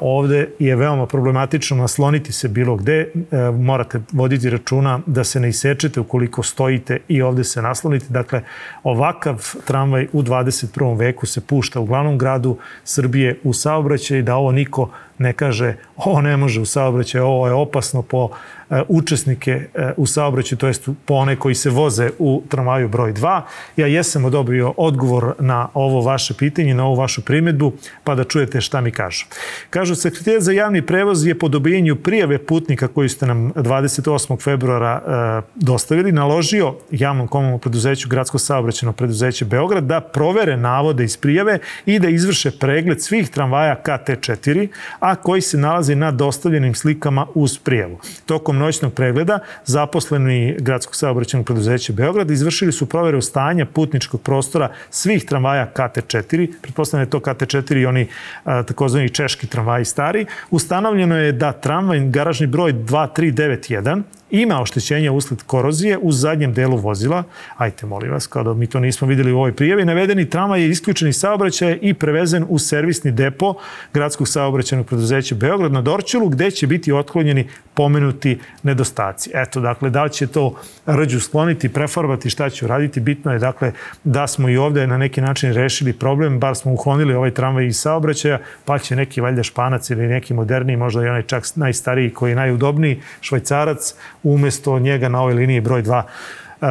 ovde 0.01 0.49
je 0.59 0.77
veoma 0.77 1.07
problematično 1.07 1.77
nasloniti 1.77 2.33
se 2.33 2.49
bilo 2.49 2.77
gde. 2.77 3.13
Morate 3.59 4.01
voditi 4.13 4.51
računa 4.51 5.01
da 5.07 5.25
se 5.25 5.41
ne 5.41 5.49
isečete 5.49 6.01
ukoliko 6.01 6.43
stojite 6.43 6.99
i 7.09 7.23
ovde 7.23 7.45
se 7.45 7.63
naslonite. 7.63 8.07
Dakle, 8.09 8.43
ovakav 8.83 9.55
tramvaj 9.65 10.07
u 10.13 10.23
21. 10.23 10.99
veku 10.99 11.27
se 11.27 11.41
pušta 11.41 11.81
u 11.81 11.87
glavnom 11.87 12.19
gradu 12.19 12.59
Srbije 12.85 13.39
u 13.45 13.53
saobraćaj, 13.53 14.23
da 14.23 14.37
ovo 14.37 14.53
niko 14.53 14.91
ne 15.19 15.33
kaže 15.33 15.75
ovo 15.97 16.21
ne 16.21 16.37
može 16.37 16.61
u 16.61 16.65
saobraćaj, 16.65 17.21
ovo 17.21 17.47
je 17.47 17.53
opasno 17.53 18.03
po 18.03 18.31
E, 18.73 18.83
učesnike 18.89 19.69
e, 19.75 19.93
u 19.97 20.07
saobraćaju, 20.07 20.59
to 20.59 20.67
jest 20.67 20.89
po 21.05 21.15
one 21.15 21.37
koji 21.37 21.55
se 21.55 21.71
voze 21.71 22.11
u 22.19 22.43
tramvaju 22.49 22.89
broj 22.89 23.13
2. 23.13 23.41
Ja 23.77 23.87
jesam 23.87 24.25
odobrio 24.25 24.75
odgovor 24.77 25.35
na 25.39 25.69
ovo 25.75 26.01
vaše 26.01 26.35
pitanje, 26.35 26.75
na 26.75 26.87
ovu 26.87 26.95
vašu 26.95 27.23
primetbu, 27.23 27.73
pa 28.05 28.15
da 28.15 28.25
čujete 28.25 28.61
šta 28.61 28.81
mi 28.81 28.91
kažu. 28.91 29.27
Kažu, 29.71 29.95
sekretar 29.95 30.41
za 30.41 30.53
javni 30.53 30.87
prevoz 30.87 31.27
je 31.27 31.39
po 31.39 31.49
dobijenju 31.49 31.97
prijave 31.97 32.39
putnika 32.39 32.89
koju 32.89 33.09
ste 33.09 33.27
nam 33.27 33.53
28. 33.53 34.41
februara 34.43 35.03
e, 35.03 35.53
dostavili, 35.55 36.13
naložio 36.13 36.75
javnom 36.91 37.29
komunalnom 37.29 37.61
preduzeću 37.61 38.09
Gradsko 38.09 38.39
saobraćeno 38.39 38.93
preduzeće 38.93 39.45
Beograd 39.45 39.85
da 39.85 40.01
provere 40.01 40.57
navode 40.57 41.05
iz 41.05 41.17
prijave 41.17 41.59
i 41.87 41.99
da 41.99 42.09
izvrše 42.09 42.51
pregled 42.51 43.03
svih 43.03 43.29
tramvaja 43.31 43.81
KT4, 43.85 44.69
a 45.03 45.15
koji 45.15 45.41
se 45.41 45.59
nalazi 45.59 45.95
na 45.95 46.11
dostavljenim 46.11 46.75
slikama 46.75 47.27
uz 47.35 47.59
prijavu. 47.59 47.99
Tokom 48.27 48.59
noćnog 48.59 48.93
pregleda 48.95 49.39
zaposleni 49.65 50.57
gradskog 50.59 50.97
saobraćenog 50.97 51.47
preduzeća 51.47 51.93
Beograd 51.93 52.31
izvršili 52.31 52.73
su 52.73 52.89
proveru 52.89 53.21
stanja 53.21 53.67
putničkog 53.67 54.23
prostora 54.23 54.71
svih 54.91 55.25
tramvaja 55.25 55.73
KT4, 55.75 56.53
pretpostavljeno 56.63 57.07
je 57.07 57.11
to 57.11 57.19
KT4 57.19 57.81
i 57.81 57.87
oni 57.87 58.09
takozvani 58.45 59.09
češki 59.09 59.47
tramvaji 59.47 59.85
stari. 59.85 60.27
Ustanovljeno 60.51 61.17
je 61.17 61.33
da 61.33 61.53
tramvaj 61.53 62.01
garažni 62.09 62.47
broj 62.47 62.73
2391 62.73 64.03
ima 64.33 64.63
oštećenje 64.63 65.11
usled 65.11 65.43
korozije 65.43 65.99
u 65.99 66.13
zadnjem 66.13 66.55
delu 66.55 66.77
vozila. 66.77 67.25
Ajte, 67.57 67.87
molim 67.87 68.11
vas, 68.13 68.27
kao 68.27 68.43
da 68.43 68.55
mi 68.55 68.67
to 68.67 68.81
nismo 68.81 69.09
videli 69.09 69.33
u 69.33 69.37
ovoj 69.37 69.53
prijavi. 69.53 69.85
Navedeni 69.85 70.31
tramvaj 70.31 70.61
je 70.61 70.69
isključen 70.69 71.09
iz 71.09 71.17
saobraćaja 71.17 71.77
i 71.77 71.95
prevezen 71.95 72.47
u 72.49 72.59
servisni 72.59 73.11
depo 73.11 73.55
gradskog 73.95 74.29
saobraćajnog 74.29 74.87
preduzeća 74.93 75.35
Beograd 75.35 75.73
na 75.73 75.81
Dorčelu, 75.81 76.29
gde 76.29 76.51
će 76.51 76.67
biti 76.67 76.93
otklonjeni 76.93 77.49
pomenuti 77.75 78.39
nedostaci. 78.63 79.31
Eto, 79.35 79.61
dakle, 79.61 79.91
da 79.91 80.05
li 80.05 80.11
će 80.13 80.27
to 80.27 80.55
rđu 80.87 81.21
skloniti, 81.21 81.69
prefarbati, 81.69 82.31
šta 82.31 82.51
će 82.51 82.65
uraditi, 82.65 83.01
bitno 83.01 83.33
je, 83.33 83.39
dakle, 83.39 83.73
da 84.05 84.27
smo 84.27 84.49
i 84.49 84.57
ovde 84.57 84.87
na 84.87 84.99
neki 84.99 85.21
način 85.21 85.53
rešili 85.53 85.93
problem, 85.93 86.39
bar 86.39 86.57
smo 86.57 86.73
uklonili 86.73 87.15
ovaj 87.15 87.31
tramvaj 87.35 87.67
iz 87.67 87.77
saobraćaja, 87.81 88.39
pa 88.65 88.79
će 88.79 88.97
neki 88.97 89.21
valjda 89.21 89.43
španac 89.43 89.91
ili 89.91 90.07
neki 90.07 90.35
moderniji, 90.35 90.77
možda 90.77 91.03
i 91.03 91.09
onaj 91.09 91.23
čak 91.23 91.45
najstariji 91.55 92.11
koji 92.11 92.31
je 92.31 92.37
najudobniji, 92.37 93.01
švajcarac, 93.21 93.95
umesto 94.23 94.79
njega 94.79 95.09
na 95.09 95.21
ovoj 95.21 95.35
liniji 95.35 95.61
broj 95.61 95.83
2 95.83 96.03
e, 96.03 96.05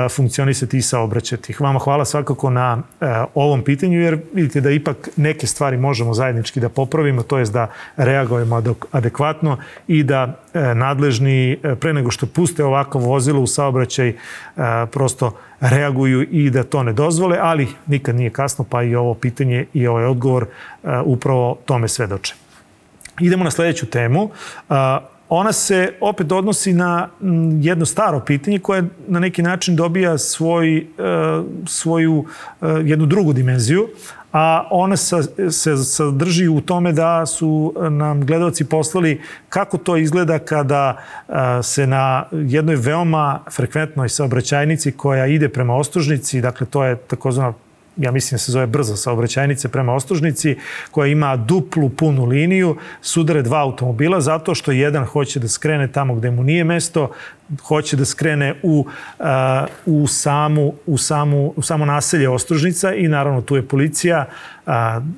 funkcionisati 0.10 0.77
i 0.77 0.81
saobraćati. 0.81 1.55
Vama 1.60 1.79
hvala 1.79 2.05
svakako 2.05 2.50
na 2.50 2.77
e, 3.01 3.05
ovom 3.36 3.63
pitanju, 3.63 4.01
jer 4.01 4.19
vidite 4.33 4.62
da 4.62 4.71
ipak 4.71 5.10
neke 5.15 5.48
stvari 5.48 5.77
možemo 5.77 6.13
zajednički 6.13 6.60
da 6.60 6.69
popravimo, 6.69 7.24
to 7.24 7.38
je 7.38 7.45
da 7.45 7.67
reagujemo 7.98 8.63
adekvatno 8.91 9.57
i 9.88 10.03
da 10.03 10.39
e, 10.53 10.75
nadležni, 10.75 11.60
pre 11.79 11.93
nego 11.93 12.12
što 12.12 12.25
puste 12.25 12.63
ovako 12.63 13.00
vozilo 13.00 13.41
u 13.41 13.48
saobraćaj, 13.48 14.13
prosto 14.91 15.38
reaguju 15.60 16.21
i 16.31 16.50
da 16.50 16.63
to 16.63 16.83
ne 16.83 16.93
dozvole, 16.93 17.38
ali 17.41 17.67
nikad 17.88 18.15
nije 18.15 18.29
kasno, 18.29 18.65
pa 18.69 18.83
i 18.83 18.95
ovo 18.95 19.13
pitanje 19.13 19.65
i 19.74 19.88
ovaj 19.88 20.05
odgovor 20.05 20.45
upravo 21.05 21.57
tome 21.65 21.88
svedoče. 21.88 22.36
Idemo 23.19 23.43
na 23.43 23.51
sledeću 23.51 23.86
temu 23.86 24.29
ona 25.33 25.51
se 25.51 25.93
opet 26.01 26.31
odnosi 26.31 26.73
na 26.73 27.09
jedno 27.61 27.85
staro 27.85 28.19
pitanje 28.19 28.59
koje 28.59 28.83
na 29.07 29.19
neki 29.19 29.41
način 29.41 29.75
dobija 29.75 30.17
svoj, 30.17 30.77
e, 30.77 30.83
svoju 31.67 32.25
e, 32.61 32.65
jednu 32.67 33.05
drugu 33.05 33.33
dimenziju, 33.33 33.88
a 34.33 34.67
ona 34.71 34.97
se 34.97 35.77
sadrži 35.83 36.47
u 36.47 36.61
tome 36.61 36.91
da 36.91 37.25
su 37.25 37.73
nam 37.89 38.25
gledalci 38.25 38.65
poslali 38.65 39.21
kako 39.50 39.77
to 39.77 39.97
izgleda 39.97 40.39
kada 40.39 40.97
e, 41.29 41.33
se 41.63 41.88
na 41.88 42.23
jednoj 42.31 42.75
veoma 42.75 43.39
frekventnoj 43.51 44.09
saobraćajnici 44.09 44.91
koja 44.91 45.25
ide 45.27 45.50
prema 45.50 45.75
Ostružnici, 45.75 46.41
dakle 46.41 46.67
to 46.67 46.83
je 46.83 46.95
takozvana 46.95 47.53
ja 47.98 48.12
mislim 48.12 48.36
da 48.36 48.39
se 48.39 48.51
zove 48.51 48.67
brza 48.67 48.95
saobraćajnice 48.95 49.69
prema 49.69 49.93
Ostružnici, 49.93 50.57
koja 50.91 51.07
ima 51.07 51.36
duplu 51.36 51.89
punu 51.89 52.25
liniju, 52.25 52.77
sudare 53.01 53.41
dva 53.41 53.62
automobila 53.62 54.21
zato 54.21 54.55
što 54.55 54.71
jedan 54.71 55.05
hoće 55.05 55.39
da 55.39 55.48
skrene 55.48 55.88
tamo 55.88 56.15
gde 56.15 56.31
mu 56.31 56.43
nije 56.43 56.63
mesto, 56.63 57.12
hoće 57.63 57.98
da 57.98 58.05
skrene 58.05 58.55
u, 58.63 58.86
uh, 59.19 59.25
u, 59.86 60.07
samu, 60.07 60.74
u, 60.86 60.98
samu, 60.98 61.53
u 61.55 61.62
samo 61.62 61.86
naselje 61.86 62.29
Ostružnica 62.29 62.93
i 62.93 63.07
naravno 63.07 63.41
tu 63.41 63.55
je 63.55 63.67
policija. 63.67 64.25
Uh, 64.65 64.74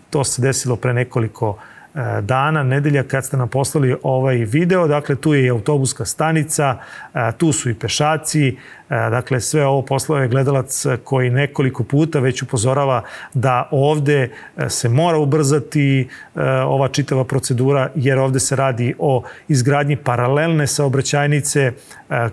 to 0.10 0.24
se 0.24 0.42
desilo 0.42 0.76
pre 0.76 0.94
nekoliko 0.94 1.50
uh, 1.50 1.58
dana, 2.22 2.64
nedelja 2.64 3.04
kad 3.04 3.26
ste 3.26 3.38
nam 3.38 3.50
poslali 3.50 3.96
ovaj 4.04 4.36
video. 4.36 4.88
Dakle, 4.88 5.16
tu 5.16 5.34
je 5.34 5.46
i 5.46 5.50
autobuska 5.50 6.06
stanica, 6.06 6.78
tu 7.38 7.52
su 7.52 7.70
i 7.70 7.74
pešaci, 7.74 8.58
dakle, 8.94 9.40
sve 9.42 9.66
ovo 9.66 9.82
poslao 9.82 10.22
je 10.22 10.28
gledalac 10.28 10.86
koji 11.04 11.30
nekoliko 11.30 11.84
puta 11.84 12.20
već 12.20 12.44
upozorava 12.44 13.04
da 13.34 13.68
ovde 13.72 14.30
se 14.70 14.90
mora 14.90 15.18
ubrzati 15.18 16.08
ova 16.66 16.88
čitava 16.88 17.24
procedura, 17.24 17.90
jer 17.96 18.20
ovde 18.20 18.40
se 18.40 18.56
radi 18.56 18.96
o 19.00 19.24
izgradnji 19.48 19.96
paralelne 19.96 20.68
saobraćajnice 20.68 21.72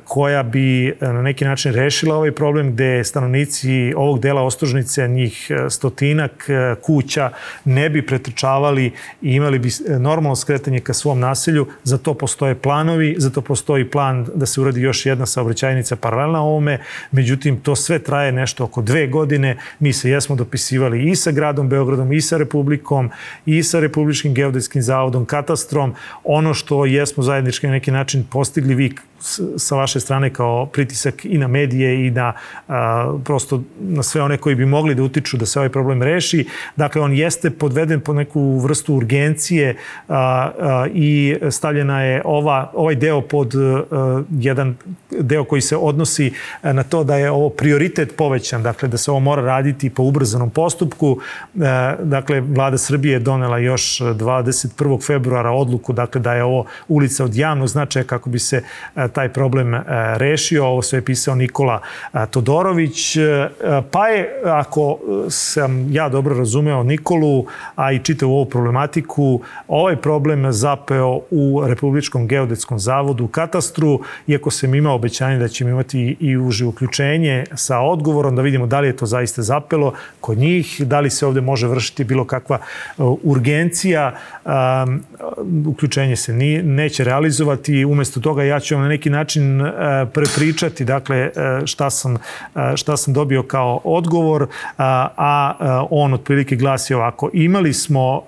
koja 0.05 0.43
bi 0.43 0.95
na 1.01 1.23
neki 1.23 1.45
način 1.45 1.73
rešila 1.73 2.17
ovaj 2.17 2.33
problem 2.33 2.73
gde 2.73 3.05
stanovnici 3.05 3.95
ovog 3.97 4.21
dela 4.21 4.43
Ostružnice, 4.43 5.09
njih 5.09 5.51
stotinak 5.69 6.49
kuća, 6.83 7.31
ne 7.65 7.91
bi 7.91 8.07
pretrčavali 8.07 8.93
i 9.23 9.35
imali 9.35 9.59
bi 9.59 9.71
normalno 9.99 10.37
skretanje 10.37 10.81
ka 10.81 10.93
svom 10.93 11.21
naselju. 11.21 11.67
Za 11.85 11.99
to 11.99 12.15
postoje 12.15 12.55
planovi, 12.55 13.15
za 13.19 13.31
to 13.31 13.41
postoji 13.41 13.91
plan 13.91 14.27
da 14.35 14.47
se 14.47 14.61
uradi 14.61 14.81
još 14.81 15.07
jedna 15.07 15.27
saobraćajnica 15.27 15.97
paralelna 15.97 16.43
ovome. 16.51 16.79
Međutim, 17.11 17.61
to 17.61 17.77
sve 17.77 17.99
traje 17.99 18.33
nešto 18.33 18.65
oko 18.65 18.83
dve 18.83 19.07
godine. 19.07 19.57
Mi 19.79 19.93
se 19.93 20.11
jesmo 20.11 20.37
dopisivali 20.37 21.11
i 21.11 21.17
sa 21.17 21.31
gradom 21.31 21.69
Beogradom, 21.69 22.13
i 22.13 22.21
sa 22.21 22.37
Republikom, 22.37 23.11
i 23.47 23.63
sa 23.63 23.81
Republičkim 23.81 24.35
geodetskim 24.35 24.83
zavodom, 24.83 25.25
katastrom. 25.25 25.95
Ono 26.25 26.55
što 26.55 26.85
jesmo 26.87 27.23
zajednički 27.23 27.67
na 27.67 27.73
neki 27.73 27.91
način 27.91 28.25
postigli, 28.31 28.75
vi 28.75 28.95
sa 29.57 29.77
vaše 29.77 30.01
strane 30.01 30.33
kao 30.33 30.67
pritisak 30.67 31.25
i 31.25 31.39
na 31.39 31.49
medije 31.49 32.07
i 32.07 32.11
na 32.11 32.33
a, 32.69 33.19
prosto 33.25 33.63
na 33.81 34.03
sve 34.03 34.23
one 34.23 34.37
koji 34.37 34.55
bi 34.55 34.67
mogli 34.67 34.95
da 34.95 35.03
utiču 35.03 35.37
da 35.37 35.47
se 35.47 35.59
ovaj 35.59 35.69
problem 35.69 36.03
reši. 36.03 36.47
Dakle, 36.77 37.03
on 37.03 37.13
jeste 37.13 37.51
podveden 37.51 38.01
po 38.01 38.13
neku 38.13 38.59
vrstu 38.59 38.95
urgencije 38.95 39.77
a, 40.09 40.17
a, 40.61 40.87
i 40.95 41.37
stavljena 41.51 42.03
je 42.03 42.23
ova, 42.25 42.71
ovaj 42.75 42.95
deo 42.95 43.21
pod 43.21 43.55
a, 43.55 44.23
jedan 44.31 44.77
deo 45.11 45.45
koji 45.45 45.61
se 45.61 45.77
odnosi 45.77 46.33
na 46.63 46.83
to 46.83 47.05
da 47.05 47.17
je 47.17 47.31
ovo 47.31 47.49
prioritet 47.51 48.17
povećan, 48.17 48.63
dakle 48.63 48.89
da 48.89 48.97
se 48.97 49.11
ovo 49.11 49.21
mora 49.21 49.43
raditi 49.43 49.91
po 49.91 50.03
ubrzanom 50.03 50.51
postupku. 50.51 51.19
A, 51.63 51.97
dakle, 52.03 52.41
vlada 52.41 52.79
Srbije 52.79 53.13
je 53.13 53.19
donela 53.19 53.59
još 53.59 54.01
21. 54.01 55.07
februara 55.07 55.51
odluku 55.51 55.93
dakle 55.93 56.21
da 56.21 56.35
je 56.35 56.45
ovo 56.45 56.65
ulica 56.89 57.25
od 57.25 57.37
javnog 57.37 57.69
značaja 57.69 58.05
kako 58.05 58.31
bi 58.31 58.39
se 58.39 58.63
a, 58.95 59.09
taj 59.11 59.29
problem 59.29 59.75
e, 59.75 59.83
rešio. 60.17 60.67
Ovo 60.67 60.83
sve 60.83 60.99
je 60.99 61.05
pisao 61.05 61.35
Nikola 61.35 61.81
e, 62.15 62.27
Todorović. 62.31 63.17
E, 63.17 63.49
pa 63.91 64.09
je, 64.09 64.43
ako 64.45 64.99
sam 65.29 65.87
ja 65.93 66.09
dobro 66.09 66.39
razumeo 66.39 66.83
Nikolu, 66.83 67.47
a 67.77 67.93
i 67.93 67.99
čitao 67.99 68.29
ovu 68.29 68.45
problematiku, 68.45 69.41
ovaj 69.69 69.97
problem 69.97 70.53
zapeo 70.53 71.21
u 71.31 71.63
Republičkom 71.67 72.27
geodetskom 72.27 72.79
zavodu 72.79 73.29
katastru, 73.29 74.01
iako 74.27 74.51
sam 74.51 74.75
imao 74.75 74.95
obećanje 74.95 75.39
da 75.39 75.49
ćemo 75.49 75.71
imati 75.71 76.17
i 76.21 76.37
uže 76.37 76.67
uključenje 76.67 77.45
sa 77.55 77.79
odgovorom, 77.81 78.37
da 78.37 78.43
vidimo 78.43 78.67
da 78.67 78.81
li 78.81 78.89
je 78.89 78.97
to 78.97 79.07
zaista 79.07 79.43
zapelo 79.43 79.95
kod 80.21 80.39
njih, 80.39 80.81
da 80.87 81.01
li 81.01 81.11
se 81.11 81.27
ovde 81.27 81.41
može 81.41 81.67
vršiti 81.67 82.05
bilo 82.05 82.25
kakva 82.25 82.59
urgencija, 83.23 84.15
uključenje 85.67 86.17
se 86.17 86.33
neće 86.63 87.05
realizovati, 87.05 87.85
umesto 87.85 88.21
toga 88.21 88.43
ja 88.43 88.61
ću 88.61 88.75
vam 88.75 88.83
na 88.83 88.89
neki 88.89 89.00
neki 89.01 89.11
način 89.11 89.63
prepričati 90.13 90.85
dakle 90.85 91.31
šta 91.65 91.91
sam, 91.91 92.17
šta 92.77 92.97
sam 92.97 93.15
dobio 93.15 93.43
kao 93.43 93.81
odgovor, 93.85 94.47
a 94.77 95.87
on 95.91 96.15
otprilike 96.15 96.57
glasi 96.57 96.95
ovako. 96.95 97.31
Imali 97.33 97.73
smo 97.73 98.23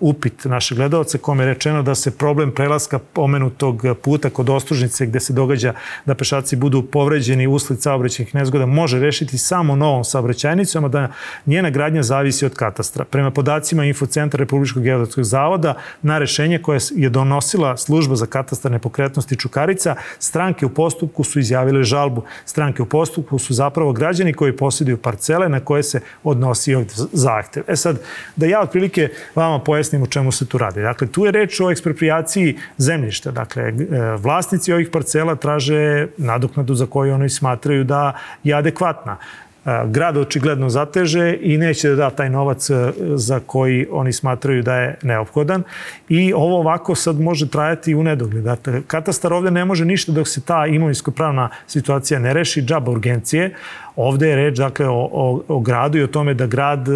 upit 0.00 0.44
našeg 0.44 0.78
gledalca 0.78 1.18
kome 1.18 1.44
je 1.44 1.54
rečeno 1.54 1.82
da 1.82 1.94
se 1.94 2.18
problem 2.18 2.52
prelaska 2.52 2.98
pomenutog 2.98 3.82
puta 4.02 4.30
kod 4.30 4.50
ostružnice 4.50 5.06
gde 5.06 5.20
se 5.20 5.32
događa 5.32 5.74
da 6.04 6.14
pešaci 6.14 6.56
budu 6.56 6.82
povređeni 6.82 7.46
usled 7.46 7.82
saobraćajnih 7.82 8.34
nezgoda 8.34 8.66
može 8.66 9.00
rešiti 9.00 9.38
samo 9.38 9.76
novom 9.76 10.04
saobraćajnicom, 10.04 10.84
a 10.84 10.88
da 10.88 11.08
njena 11.46 11.70
gradnja 11.70 12.02
zavisi 12.02 12.46
od 12.46 12.54
katastra. 12.54 13.04
Prema 13.04 13.30
podacima 13.30 13.84
Infocentra 13.84 14.38
Republičkog 14.38 14.82
geodetskog 14.82 15.24
zavoda, 15.24 15.74
na 16.02 16.18
rešenje 16.18 16.58
koje 16.62 16.78
je 16.94 17.08
donosila 17.08 17.76
služba 17.76 18.16
za 18.16 18.26
katastar 18.26 18.72
nepokretnosti 18.72 19.36
Čukarica, 19.36 19.94
stranke 20.18 20.66
u 20.66 20.68
postupku 20.68 21.24
su 21.24 21.38
izjavile 21.38 21.82
žalbu. 21.82 22.22
Stranke 22.44 22.82
u 22.82 22.86
postupku 22.86 23.38
su 23.38 23.54
zapravo 23.54 23.92
građani 23.92 24.32
koji 24.32 24.56
posjeduju 24.56 24.96
parcele 24.96 25.48
na 25.48 25.60
koje 25.60 25.82
se 25.82 26.00
odnosi 26.24 26.74
ovaj 26.74 26.86
zahtev. 27.12 27.62
E 27.68 27.76
sad, 27.76 28.00
da 28.36 28.46
ja 28.46 28.60
otprilike 28.60 29.08
vama 29.34 29.58
pojasnim 29.58 30.02
o 30.02 30.06
čemu 30.06 30.32
se 30.32 30.46
tu 30.46 30.58
radi. 30.58 30.82
Dakle, 30.82 31.06
tu 31.06 31.24
je 31.24 31.32
reč 31.32 31.60
o 31.60 31.70
ekspropriaciji 31.70 32.58
zemljišta. 32.78 33.30
Dakle, 33.30 33.62
e, 33.62 33.72
vlasnici 34.16 34.72
ovih 34.72 34.88
parcela 34.92 35.34
traže 35.34 36.06
nadoknadu 36.16 36.74
za 36.74 36.86
koju 36.86 37.14
oni 37.14 37.28
smatraju 37.28 37.84
da 37.84 38.12
je 38.44 38.54
adekvatna 38.54 39.16
grad 39.86 40.16
očigledno 40.16 40.68
zateže 40.68 41.36
i 41.40 41.58
neće 41.58 41.88
da 41.88 42.08
da 42.08 42.16
taj 42.16 42.30
novac 42.30 42.70
e, 42.70 42.92
za 43.14 43.40
koji 43.46 43.86
oni 43.90 44.12
smatraju 44.12 44.62
da 44.62 44.74
je 44.74 44.98
neophodan. 45.02 45.62
I 46.08 46.32
ovo 46.32 46.58
ovako 46.58 46.94
sad 46.94 47.20
može 47.20 47.48
trajati 47.48 47.94
u 47.94 48.02
nedogled. 48.02 48.44
Dakle, 48.44 48.82
katastar 48.86 49.32
ovde 49.32 49.50
ne 49.50 49.64
može 49.64 49.84
ništa 49.84 50.12
dok 50.12 50.28
se 50.28 50.40
ta 50.40 50.66
imovinsko-pravna 50.66 51.48
situacija 51.66 52.20
ne 52.20 52.32
reši, 52.34 52.62
džaba 52.62 52.90
urgencije, 52.92 53.54
Ovde 53.98 54.28
je 54.28 54.36
reč 54.36 54.58
dakle, 54.58 54.86
o, 54.88 55.08
o, 55.12 55.42
o 55.48 55.60
gradu 55.60 55.98
i 55.98 56.02
o 56.02 56.06
tome 56.06 56.34
da 56.34 56.46
grad 56.46 56.88
e, 56.88 56.92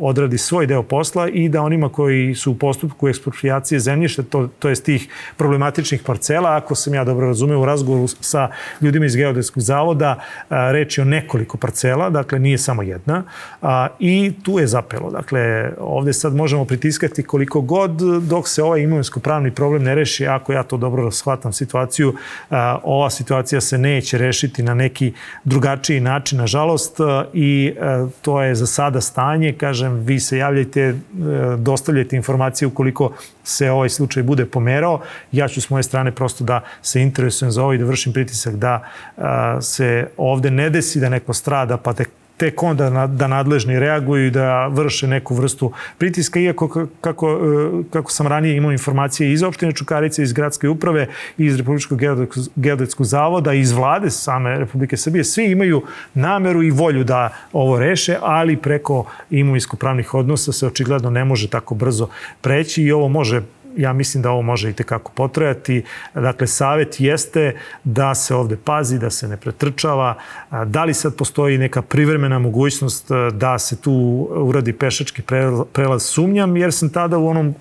odradi 0.00 0.38
svoj 0.38 0.66
deo 0.66 0.82
posla 0.82 1.28
i 1.28 1.48
da 1.48 1.62
onima 1.62 1.88
koji 1.88 2.34
su 2.34 2.50
u 2.50 2.54
postupku 2.54 3.08
ekspropriacije 3.08 3.80
zemljišta, 3.80 4.22
to, 4.22 4.48
to 4.58 4.68
je 4.68 4.74
tih 4.74 5.08
problematičnih 5.36 6.02
parcela, 6.02 6.56
ako 6.56 6.74
sam 6.74 6.94
ja 6.94 7.04
dobro 7.04 7.26
razumeo 7.26 7.60
u 7.60 7.64
razgovoru 7.64 8.08
sa 8.08 8.48
ljudima 8.80 9.06
iz 9.06 9.16
Geodetskog 9.16 9.62
zavoda, 9.62 10.16
e, 10.16 10.54
reč 10.72 10.98
je 10.98 11.02
o 11.02 11.04
nekoliko 11.04 11.58
parcela, 11.58 12.10
dakle 12.10 12.38
nije 12.38 12.58
samo 12.58 12.82
jedna, 12.82 13.22
a, 13.62 13.88
i 13.98 14.32
tu 14.42 14.58
je 14.58 14.66
zapelo. 14.66 15.10
Dakle, 15.10 15.72
ovde 15.80 16.12
sad 16.12 16.34
možemo 16.34 16.64
pritiskati 16.64 17.22
koliko 17.22 17.60
god 17.60 17.90
dok 18.22 18.48
se 18.48 18.62
ovaj 18.62 18.80
imovinsko-pravni 18.80 19.50
problem 19.50 19.82
ne 19.82 19.94
reši, 19.94 20.26
ako 20.26 20.52
ja 20.52 20.62
to 20.62 20.76
dobro 20.76 21.10
shvatam 21.10 21.52
situaciju, 21.52 22.14
a, 22.50 22.78
ova 22.82 23.10
situacija 23.10 23.60
se 23.60 23.78
neće 23.78 24.18
rešiti 24.18 24.62
na 24.62 24.74
neki 24.74 25.12
drugačiji 25.44 26.00
način 26.00 26.21
način, 26.22 26.38
nažalost, 26.38 27.00
e, 27.00 27.04
i 27.32 27.74
e, 27.74 28.06
to 28.22 28.42
je 28.42 28.54
za 28.54 28.66
sada 28.66 29.00
stanje. 29.00 29.52
Kažem, 29.52 29.94
vi 29.94 30.20
se 30.20 30.38
javljajte, 30.38 30.80
e, 30.80 30.94
dostavljajte 31.58 32.16
informacije 32.16 32.68
ukoliko 32.68 33.12
se 33.44 33.70
ovaj 33.70 33.88
slučaj 33.88 34.22
bude 34.22 34.46
pomerao. 34.46 35.00
Ja 35.32 35.48
ću 35.48 35.60
s 35.60 35.70
moje 35.70 35.82
strane 35.82 36.12
prosto 36.12 36.44
da 36.44 36.60
se 36.82 37.02
interesujem 37.02 37.50
za 37.52 37.62
ovo 37.62 37.72
i 37.72 37.78
da 37.78 37.84
vršim 37.84 38.12
pritisak 38.12 38.54
da 38.54 38.84
se 39.60 40.08
ovde 40.16 40.50
ne 40.50 40.70
desi 40.70 41.00
da 41.00 41.08
neko 41.08 41.32
strada 41.32 41.76
pa 41.76 41.92
tek 41.92 42.08
tek 42.42 42.62
onda 42.62 43.06
da 43.06 43.26
nadležni 43.26 43.78
reaguju 43.78 44.26
i 44.26 44.30
da 44.30 44.66
vrše 44.66 45.06
neku 45.06 45.34
vrstu 45.34 45.72
pritiska, 45.98 46.40
iako 46.40 46.86
kako, 47.00 47.28
e, 47.30 47.90
kako 47.90 48.10
sam 48.10 48.26
ranije 48.26 48.56
imao 48.56 48.72
informacije 48.72 49.32
iz 49.32 49.42
opštine 49.42 49.72
Čukarice, 49.72 50.22
iz 50.22 50.32
gradske 50.32 50.68
uprave, 50.68 51.06
iz 51.38 51.56
Republičkog 51.56 52.00
geodetskog 52.56 53.06
zavoda, 53.06 53.52
iz 53.52 53.72
vlade 53.72 54.10
same 54.10 54.58
Republike 54.58 54.96
Srbije, 54.96 55.24
svi 55.24 55.44
imaju 55.50 55.82
nameru 56.14 56.62
i 56.62 56.70
volju 56.70 57.04
da 57.04 57.30
ovo 57.52 57.78
reše, 57.78 58.16
ali 58.22 58.56
preko 58.56 59.04
imovinsko-pravnih 59.30 60.14
odnosa 60.14 60.52
se 60.52 60.66
očigledno 60.66 61.10
ne 61.10 61.24
može 61.24 61.48
tako 61.50 61.74
brzo 61.74 62.08
preći 62.40 62.82
i 62.82 62.92
ovo 62.92 63.08
može 63.08 63.42
ja 63.76 63.92
mislim 63.92 64.22
da 64.22 64.30
ovo 64.30 64.42
može 64.42 64.70
i 64.70 64.72
tekako 64.72 65.12
potrajati. 65.14 65.84
Dakle, 66.14 66.46
savet 66.46 67.00
jeste 67.00 67.56
da 67.84 68.14
se 68.14 68.34
ovde 68.34 68.56
pazi, 68.64 68.98
da 68.98 69.10
se 69.10 69.28
ne 69.28 69.36
pretrčava. 69.36 70.14
Da 70.66 70.84
li 70.84 70.94
sad 70.94 71.16
postoji 71.16 71.58
neka 71.58 71.82
privremena 71.82 72.38
mogućnost 72.38 73.10
da 73.32 73.58
se 73.58 73.76
tu 73.76 73.92
uradi 74.30 74.72
pešački 74.72 75.22
prelaz 75.72 76.02
sumnjam, 76.02 76.56
jer 76.56 76.72
sam 76.72 76.90
tada 76.90 77.18
u 77.18 77.28
onom 77.28 77.54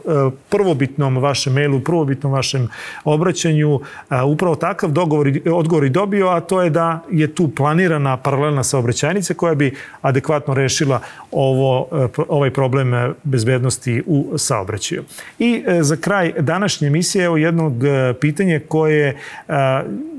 prvobitnom 0.49 1.17
vašem 1.17 1.53
mailu, 1.53 1.79
prvobitnom 1.79 2.33
vašem 2.33 2.69
obraćanju 3.03 3.79
upravo 4.25 4.55
takav 4.55 4.91
dogovor, 4.91 5.31
odgovor 5.51 5.83
i 5.83 5.89
dobio, 5.89 6.27
a 6.27 6.39
to 6.39 6.61
je 6.61 6.69
da 6.69 7.03
je 7.11 7.35
tu 7.35 7.47
planirana 7.55 8.17
paralelna 8.17 8.63
saobraćajnica 8.63 9.33
koja 9.33 9.55
bi 9.55 9.75
adekvatno 10.01 10.53
rešila 10.53 11.01
ovo, 11.31 11.87
ovaj 12.27 12.53
problem 12.53 13.13
bezbednosti 13.24 14.03
u 14.05 14.33
saobraćaju. 14.37 15.03
I 15.39 15.63
e, 15.67 15.83
za 15.83 15.95
kraj 16.01 16.33
današnje 16.40 16.87
emisije 16.87 17.25
evo 17.25 17.37
jednog 17.37 17.83
e, 17.83 18.14
pitanja 18.22 18.59
koje 18.68 19.07
e, 19.07 19.16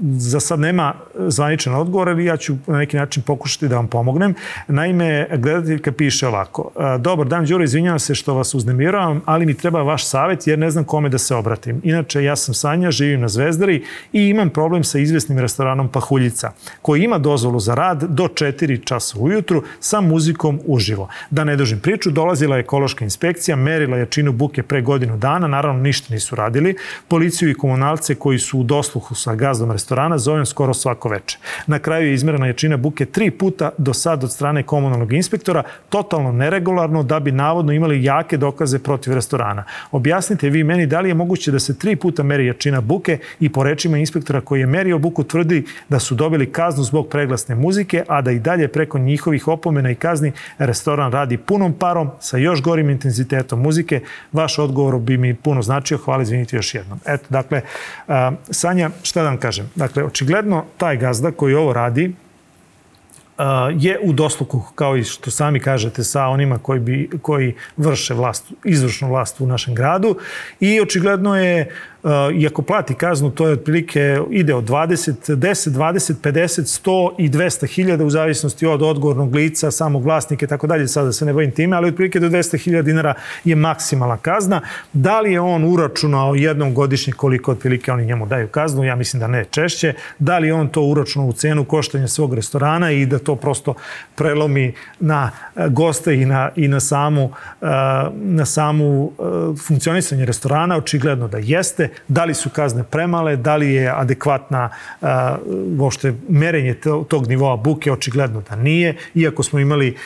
za 0.03 0.41
sad 0.41 0.61
nema 0.61 0.95
zvaničan 1.19 1.75
odgovor, 1.75 2.09
ali 2.09 2.25
ja 2.25 2.37
ću 2.37 2.55
na 2.67 2.79
neki 2.79 2.97
način 2.97 3.23
pokušati 3.23 3.69
da 3.69 3.77
vam 3.77 3.89
pomognem. 3.89 4.35
Naime, 4.69 5.27
gledateljka 5.37 5.93
piše 5.93 6.29
ovako. 6.29 6.71
E, 6.77 6.99
Dobar 6.99 7.27
dan, 7.27 7.47
Đuro, 7.47 7.65
izvinjavam 7.65 7.99
se 7.99 8.15
što 8.15 8.35
vas 8.35 8.55
uznemiravam, 8.55 9.21
ali 9.25 9.47
mi 9.47 9.55
treba 9.55 9.83
vaš 9.83 10.07
savet 10.07 10.47
jer 10.47 10.59
ne 10.59 10.71
znam 10.71 10.85
kome 10.85 11.09
da 11.09 11.19
se 11.19 11.35
obratim. 11.35 11.81
Inače, 11.85 12.25
ja 12.25 12.37
sam 12.37 12.55
Sanja, 12.55 12.91
živim 12.91 13.21
na 13.21 13.29
Zvezdari 13.29 13.85
i 14.13 14.29
imam 14.29 14.51
problem 14.51 14.85
sa 14.85 14.99
izvesnim 14.99 15.39
restoranom 15.39 15.89
Pahuljica, 15.89 16.53
koji 16.83 17.03
ima 17.03 17.19
dozvolu 17.19 17.61
za 17.61 17.75
rad 17.75 18.03
do 18.03 18.25
4 18.25 18.85
časa 18.85 19.19
ujutru 19.19 19.63
sa 19.81 20.01
muzikom 20.01 20.61
uživo. 20.67 21.09
Da 21.31 21.45
ne 21.45 21.57
dožim 21.57 21.81
priču, 21.81 22.11
dolazila 22.11 22.57
je 22.57 22.61
ekološka 22.61 23.05
inspekcija, 23.05 23.57
merila 23.57 23.97
jačinu 23.97 24.33
buke 24.33 24.63
pre 24.63 24.83
godinu 24.83 25.17
dana, 25.17 25.47
naravno 25.47 25.72
naravno 25.73 25.83
ništa 25.83 26.15
nisu 26.15 26.37
radili. 26.37 26.77
Policiju 27.09 27.51
i 27.51 27.55
komunalce 27.55 28.15
koji 28.15 28.39
su 28.39 28.59
u 28.59 28.63
dosluhu 28.63 29.15
sa 29.15 29.35
gazdom 29.35 29.73
restorana 29.73 30.19
zovem 30.19 30.47
skoro 30.47 30.75
svako 30.75 31.09
veče. 31.09 31.39
Na 31.67 31.79
kraju 31.79 32.09
je 32.09 32.15
izmerena 32.15 32.47
jačina 32.47 32.77
buke 32.77 33.07
tri 33.07 33.31
puta 33.31 33.71
do 33.79 33.95
sad 33.95 34.25
od 34.25 34.33
strane 34.33 34.63
komunalnog 34.63 35.13
inspektora, 35.13 35.63
totalno 35.89 36.33
neregularno 36.33 37.03
da 37.03 37.21
bi 37.21 37.33
navodno 37.33 37.73
imali 37.73 38.05
jake 38.05 38.37
dokaze 38.37 38.79
protiv 38.79 39.15
restorana. 39.15 39.65
Objasnite 39.91 40.51
vi 40.51 40.65
meni 40.65 40.87
da 40.87 41.01
li 41.01 41.09
je 41.09 41.15
moguće 41.15 41.53
da 41.53 41.59
se 41.59 41.79
tri 41.79 41.97
puta 41.97 42.23
meri 42.23 42.47
jačina 42.47 42.81
buke 42.81 43.19
i 43.41 43.49
po 43.49 43.63
rečima 43.63 43.99
inspektora 43.99 44.41
koji 44.41 44.61
je 44.61 44.67
merio 44.67 44.99
buku 44.99 45.25
tvrdi 45.25 45.65
da 45.89 45.99
su 45.99 46.15
dobili 46.15 46.53
kaznu 46.53 46.85
zbog 46.85 47.09
preglasne 47.09 47.55
muzike, 47.55 48.05
a 48.09 48.21
da 48.23 48.31
i 48.31 48.39
dalje 48.39 48.69
preko 48.69 48.99
njihovih 48.99 49.49
opomena 49.49 49.91
i 49.91 49.95
kazni 49.95 50.33
restoran 50.59 51.13
radi 51.13 51.37
punom 51.37 51.73
parom 51.73 52.11
sa 52.21 52.37
još 52.37 52.63
gorim 52.63 52.91
intenzitetom 52.91 53.61
muzike. 53.61 54.01
Vaš 54.33 54.59
odgovor 54.59 54.99
bi 54.99 55.17
mi 55.17 55.35
puno 55.35 55.62
značio, 55.63 55.99
hvala, 55.99 56.23
izvinite 56.23 56.57
još 56.57 56.75
jednom. 56.75 57.01
Eto, 57.07 57.25
dakle, 57.29 57.61
Sanja, 58.51 58.91
šta 59.03 59.23
da 59.23 59.29
vam 59.29 59.39
kažem? 59.39 59.71
Dakle, 59.75 60.05
očigledno 60.05 60.65
taj 60.77 60.97
gazda 60.97 61.31
koji 61.31 61.55
ovo 61.55 61.73
radi, 61.73 62.15
je 63.79 63.99
u 64.03 64.13
dosluku, 64.13 64.63
kao 64.75 64.97
i 64.97 65.05
što 65.05 65.31
sami 65.31 65.61
kažete, 65.61 66.05
sa 66.05 66.27
onima 66.27 66.59
koji, 66.59 66.81
bi, 66.81 67.11
koji 67.23 67.55
vrše 67.77 68.15
vlast, 68.15 68.53
izvršnu 68.65 69.09
vlast 69.09 69.41
u 69.41 69.47
našem 69.47 69.75
gradu 69.75 70.17
i 70.61 70.81
očigledno 70.81 71.37
je 71.37 71.75
i 72.35 72.47
ako 72.47 72.63
plati 72.63 72.95
kaznu, 72.95 73.31
to 73.31 73.47
je 73.47 73.53
otprilike 73.53 74.21
ide 74.31 74.55
od 74.55 74.65
20, 74.65 75.37
10, 75.37 75.71
20, 75.71 76.15
50, 76.23 76.83
100 76.85 77.11
i 77.19 77.31
200 77.31 77.67
hiljada 77.67 78.05
u 78.05 78.11
zavisnosti 78.11 78.67
od 78.67 78.83
odgovornog 78.83 79.35
lica, 79.35 79.71
samog 79.71 80.05
vlasnika 80.05 80.45
i 80.45 80.49
tako 80.49 80.67
dalje, 80.67 80.89
sada 80.89 81.13
se 81.13 81.25
ne 81.25 81.33
bojim 81.33 81.51
time, 81.51 81.77
ali 81.77 81.89
otprilike 81.89 82.21
do 82.21 82.29
200 82.29 82.59
hiljada 82.59 82.83
dinara 82.83 83.15
je 83.45 83.57
maksimalna 83.57 84.17
kazna. 84.17 84.61
Da 84.93 85.21
li 85.21 85.33
je 85.33 85.41
on 85.41 85.65
uračunao 85.65 86.35
jednom 86.35 86.75
godišnje 86.75 87.13
koliko 87.13 87.53
otprilike 87.53 87.93
oni 87.93 88.07
njemu 88.07 88.27
daju 88.27 88.49
kaznu, 88.49 88.85
ja 88.85 88.97
mislim 88.97 89.21
da 89.21 89.27
ne 89.27 89.45
češće, 89.45 89.95
da 90.19 90.39
li 90.39 90.53
on 90.53 90.69
to 90.69 90.83
uračunao 90.83 91.29
u 91.29 91.33
cenu 91.33 91.65
koštanja 91.65 92.09
svog 92.09 92.35
restorana 92.35 92.91
i 92.91 93.07
da 93.07 93.19
to 93.19 93.37
prosto 93.37 93.75
prelomi 94.15 94.75
na 95.01 95.31
uh, 95.57 95.67
goste 95.67 96.15
i 96.15 96.25
na, 96.25 96.51
i 96.57 96.69
na 96.69 96.81
samu, 96.81 97.25
uh, 97.25 97.69
na 98.15 98.47
samu 98.47 99.13
funkcionisanje 99.67 100.25
restorana, 100.25 100.77
očigledno 100.77 101.29
da 101.29 101.39
jeste, 101.39 101.92
da 102.09 102.25
li 102.25 102.35
su 102.35 102.51
kazne 102.51 102.85
premale, 102.85 103.37
da 103.37 103.57
li 103.57 103.73
je 103.73 103.93
adekvatna 103.97 104.71
uopšte 105.79 106.15
merenje 106.29 106.75
tog 107.09 107.29
nivoa 107.29 107.57
buke, 107.57 107.93
očigledno 107.93 108.43
da 108.51 108.57
nije, 108.57 108.97
iako 109.15 109.43
smo 109.43 109.59
imali 109.59 109.97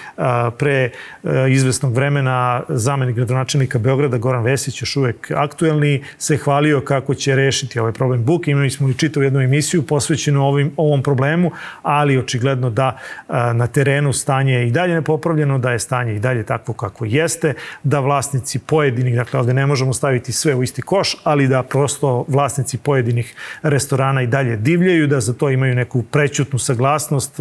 pre 0.58 0.90
uh, 1.22 1.30
izvesnog 1.50 1.94
vremena 1.94 2.62
zamenik 2.68 3.16
gradonačelnika 3.16 3.78
Beograda 3.78 4.18
Goran 4.18 4.44
Vesić, 4.44 4.82
još 4.82 4.96
uvek 4.96 5.30
aktuelni, 5.30 6.04
se 6.18 6.36
hvalio 6.36 6.80
kako 6.80 7.14
će 7.14 7.36
rešiti 7.36 7.78
ovaj 7.78 7.92
problem 7.92 8.24
buke. 8.24 8.50
Imali 8.50 8.70
smo 8.70 8.88
i 8.88 8.94
čitav 8.94 9.22
jednu 9.22 9.40
emisiju 9.40 9.86
posvećenu 9.86 10.44
ovim, 10.44 10.72
ovom 10.76 11.02
problemu, 11.02 11.50
ali 11.82 12.18
očigledno 12.18 12.70
da 12.70 12.98
na 13.28 13.66
terenu 13.66 14.12
stanje 14.12 14.52
je 14.52 14.68
i 14.68 14.70
dalje 14.70 14.94
nepopravljeno, 14.94 15.58
da 15.58 15.72
je 15.72 15.78
stanje 15.78 16.14
i 16.14 16.18
dalje 16.18 16.42
takvo 16.42 16.74
kako 16.74 17.04
jeste, 17.04 17.54
da 17.82 18.00
vlasnici 18.00 18.58
pojedinih, 18.58 19.16
dakle 19.16 19.40
ovde 19.40 19.54
ne 19.54 19.66
možemo 19.66 19.92
staviti 19.92 20.32
sve 20.32 20.54
u 20.54 20.62
isti 20.62 20.82
koš, 20.82 21.16
ali 21.24 21.48
da 21.48 21.62
prosto 21.76 22.24
vlasnici 22.28 22.78
pojedinih 22.78 23.34
restorana 23.62 24.22
i 24.22 24.26
dalje 24.26 24.56
divljaju, 24.56 25.06
da 25.06 25.20
za 25.20 25.32
to 25.32 25.50
imaju 25.50 25.74
neku 25.74 26.02
prećutnu 26.02 26.58
saglasnost 26.58 27.40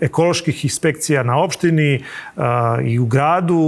ekoloških 0.00 0.64
inspekcija 0.64 1.22
na 1.22 1.38
opštini 1.38 2.02
i 2.84 2.98
u 2.98 3.06
gradu, 3.06 3.60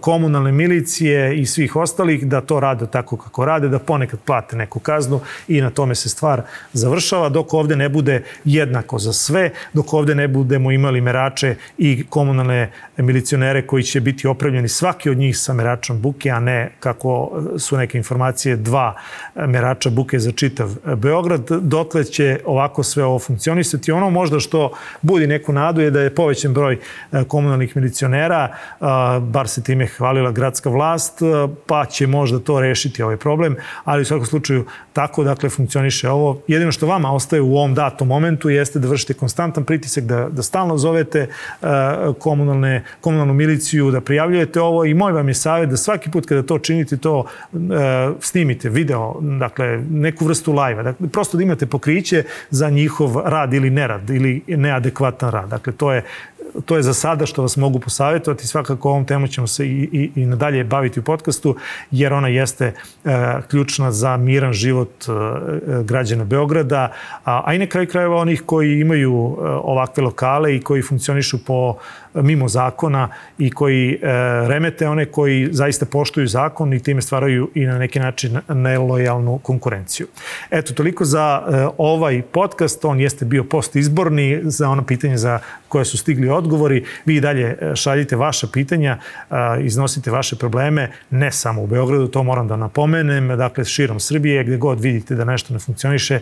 komunalne 0.00 0.52
milicije 0.52 1.40
i 1.40 1.46
svih 1.46 1.76
ostalih, 1.76 2.26
da 2.26 2.40
to 2.40 2.60
rade 2.60 2.86
tako 2.86 3.16
kako 3.16 3.44
rade, 3.44 3.68
da 3.68 3.78
ponekad 3.78 4.20
plate 4.20 4.56
neku 4.56 4.78
kaznu 4.80 5.20
i 5.48 5.60
na 5.60 5.70
tome 5.70 5.94
se 5.94 6.08
stvar 6.08 6.42
završava, 6.72 7.28
dok 7.28 7.54
ovde 7.54 7.76
ne 7.76 7.88
bude 7.88 8.22
jednako 8.44 8.98
za 8.98 9.12
sve, 9.12 9.50
dok 9.72 9.94
ovde 9.94 10.14
ne 10.14 10.28
budemo 10.28 10.72
imali 10.72 11.00
merače 11.00 11.54
i 11.78 12.04
komunalne 12.08 12.70
milicionere 12.96 13.66
koji 13.66 13.82
će 13.82 14.00
biti 14.00 14.28
opravljeni 14.28 14.68
svaki 14.68 15.10
od 15.10 15.16
njih 15.16 15.38
sa 15.38 15.52
meračom 15.52 16.00
buke, 16.00 16.30
a 16.30 16.40
ne 16.40 16.70
kako 16.80 17.30
su 17.58 17.76
neke 17.76 17.98
informacije 17.98 18.56
dva 18.56 18.97
merača 19.34 19.90
buke 19.90 20.18
za 20.18 20.32
čitav 20.32 20.70
Beograd. 20.96 21.50
Dotle 21.50 22.04
će 22.04 22.40
ovako 22.44 22.82
sve 22.82 23.04
ovo 23.04 23.18
funkcionisati. 23.18 23.92
Ono 23.92 24.10
možda 24.10 24.40
što 24.40 24.72
budi 25.02 25.26
neku 25.26 25.52
nadu 25.52 25.80
je 25.80 25.90
da 25.90 26.00
je 26.00 26.14
povećan 26.14 26.54
broj 26.54 26.78
komunalnih 27.28 27.76
milicionera, 27.76 28.48
bar 29.20 29.48
se 29.48 29.62
time 29.62 29.86
hvalila 29.86 30.30
gradska 30.30 30.70
vlast, 30.70 31.18
pa 31.66 31.84
će 31.84 32.06
možda 32.06 32.38
to 32.38 32.60
rešiti 32.60 33.02
ovaj 33.02 33.16
problem, 33.16 33.56
ali 33.84 34.02
u 34.02 34.04
svakom 34.04 34.26
slučaju 34.26 34.64
tako 34.92 35.24
dakle 35.24 35.50
funkcioniše 35.50 36.10
ovo. 36.10 36.40
Jedino 36.48 36.72
što 36.72 36.86
vama 36.86 37.12
ostaje 37.12 37.42
u 37.42 37.56
ovom 37.56 37.74
datom 37.74 38.08
momentu 38.08 38.48
jeste 38.48 38.78
da 38.78 38.88
vršite 38.88 39.14
konstantan 39.14 39.64
pritisak, 39.64 40.04
da, 40.04 40.28
da 40.28 40.42
stalno 40.42 40.78
zovete 40.78 41.26
komunalne, 42.18 42.84
komunalnu 43.00 43.34
miliciju, 43.34 43.90
da 43.90 44.00
prijavljujete 44.00 44.60
ovo 44.60 44.84
i 44.84 44.94
moj 44.94 45.12
vam 45.12 45.28
je 45.28 45.34
savjet 45.34 45.70
da 45.70 45.76
svaki 45.76 46.10
put 46.10 46.26
kada 46.26 46.42
to 46.42 46.58
činite, 46.58 46.96
to 46.96 47.24
snimite 48.20 48.68
video, 48.68 48.87
dakle 49.38 49.82
neku 49.90 50.24
vrstu 50.24 50.52
live 50.52 50.82
dakle 50.82 51.08
prosto 51.08 51.36
da 51.36 51.42
imate 51.42 51.66
pokriće 51.66 52.24
za 52.50 52.70
njihov 52.70 53.16
rad 53.24 53.54
ili 53.54 53.70
nerad 53.70 54.10
ili 54.10 54.42
neadekvatan 54.46 55.30
rad. 55.30 55.48
Dakle, 55.48 55.72
to 55.72 55.92
je 55.92 56.04
to 56.64 56.76
je 56.76 56.82
za 56.82 56.94
sada 56.94 57.26
što 57.26 57.42
vas 57.42 57.56
mogu 57.56 57.78
posavjetovati. 57.78 58.46
Svakako 58.46 58.90
ovom 58.90 59.04
temu 59.04 59.28
ćemo 59.28 59.46
se 59.46 59.66
i, 59.66 59.88
i, 59.92 60.10
i 60.14 60.26
nadalje 60.26 60.64
baviti 60.64 61.00
u 61.00 61.02
podcastu, 61.02 61.56
jer 61.90 62.12
ona 62.12 62.28
jeste 62.28 62.64
e, 62.64 62.72
ključna 63.50 63.92
za 63.92 64.16
miran 64.16 64.52
život 64.52 64.90
e, 65.08 65.12
građana 65.82 66.24
Beograda, 66.24 66.92
a, 67.24 67.42
a 67.46 67.54
i 67.54 67.58
na 67.58 67.66
kraju 67.66 67.88
krajeva 67.88 68.16
onih 68.16 68.42
koji 68.46 68.80
imaju 68.80 69.36
e, 69.38 69.42
ovakve 69.44 70.02
lokale 70.02 70.56
i 70.56 70.60
koji 70.60 70.82
funkcionišu 70.82 71.44
po 71.44 71.76
mimo 72.22 72.48
zakona 72.48 73.08
i 73.38 73.50
koji 73.50 73.92
e, 73.92 73.98
remete 74.48 74.88
one 74.88 75.06
koji 75.06 75.48
zaista 75.50 75.86
poštuju 75.86 76.26
zakon 76.26 76.72
i 76.72 76.82
time 76.82 77.02
stvaraju 77.02 77.50
i 77.54 77.66
na 77.66 77.78
neki 77.78 78.00
način 78.00 78.38
nelojalnu 78.48 79.38
konkurenciju. 79.38 80.06
Eto, 80.50 80.74
toliko 80.74 81.04
za 81.04 81.42
e, 81.42 81.66
ovaj 81.78 82.22
podcast. 82.22 82.84
On 82.84 83.00
jeste 83.00 83.24
bio 83.24 83.44
postizborni 83.44 84.40
za 84.42 84.68
ono 84.68 84.84
pitanje 84.84 85.16
za 85.16 85.38
koje 85.68 85.84
su 85.84 85.98
stigli 85.98 86.28
odgovori. 86.28 86.84
Vi 87.04 87.16
i 87.16 87.20
dalje 87.20 87.56
e, 87.60 87.76
šaljite 87.76 88.16
vaša 88.16 88.46
pitanja, 88.52 88.98
iznosite 89.60 90.10
vaše 90.10 90.36
probleme, 90.36 90.90
ne 91.10 91.32
samo 91.32 91.62
u 91.62 91.66
Beogradu, 91.66 92.08
to 92.08 92.22
moram 92.22 92.48
da 92.48 92.56
napomenem, 92.56 93.28
dakle 93.28 93.64
širom 93.64 94.00
Srbije, 94.00 94.44
gde 94.44 94.56
god 94.56 94.80
vidite 94.80 95.14
da 95.14 95.24
nešto 95.24 95.52
ne 95.54 95.58
funkcioniše, 95.58 96.20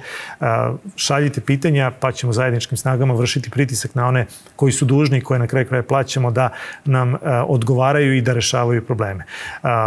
šaljite 0.97 1.41
pitanja, 1.41 1.93
pa 2.01 2.13
ćemo 2.13 2.33
zajedničkim 2.33 2.79
snagama 2.79 3.15
vršiti 3.15 3.51
pritisak 3.51 3.95
na 3.95 4.07
one 4.07 4.27
koji 4.57 4.73
su 4.73 4.85
dužni 4.85 5.19
i 5.19 5.21
koje 5.21 5.39
na 5.39 5.47
kraju 5.47 5.67
kraja 5.67 5.83
plaćamo 5.89 6.31
da 6.31 6.49
nam 6.85 7.15
odgovaraju 7.47 8.17
i 8.17 8.21
da 8.21 8.33
rešavaju 8.33 8.87
probleme. 8.87 9.25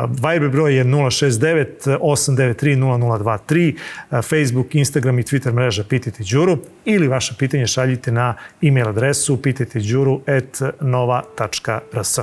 Viber 0.10 0.50
broj 0.50 0.76
je 0.76 0.86
069 0.86 1.66
893 2.02 2.76
0023, 4.12 4.22
Facebook, 4.22 4.76
Instagram 4.76 5.20
i 5.20 5.24
Twitter 5.24 5.54
mreža 5.54 5.84
Pitajte 5.84 6.24
Đuru 6.32 6.58
ili 6.86 7.08
vaše 7.08 7.34
pitanje 7.38 7.68
šaljite 7.68 8.12
na 8.12 8.36
e-mail 8.62 8.88
adresu 8.88 9.42
pitajte 9.42 9.80
đuru 9.80 10.22
at 10.28 10.62
nova.rs. 10.82 12.20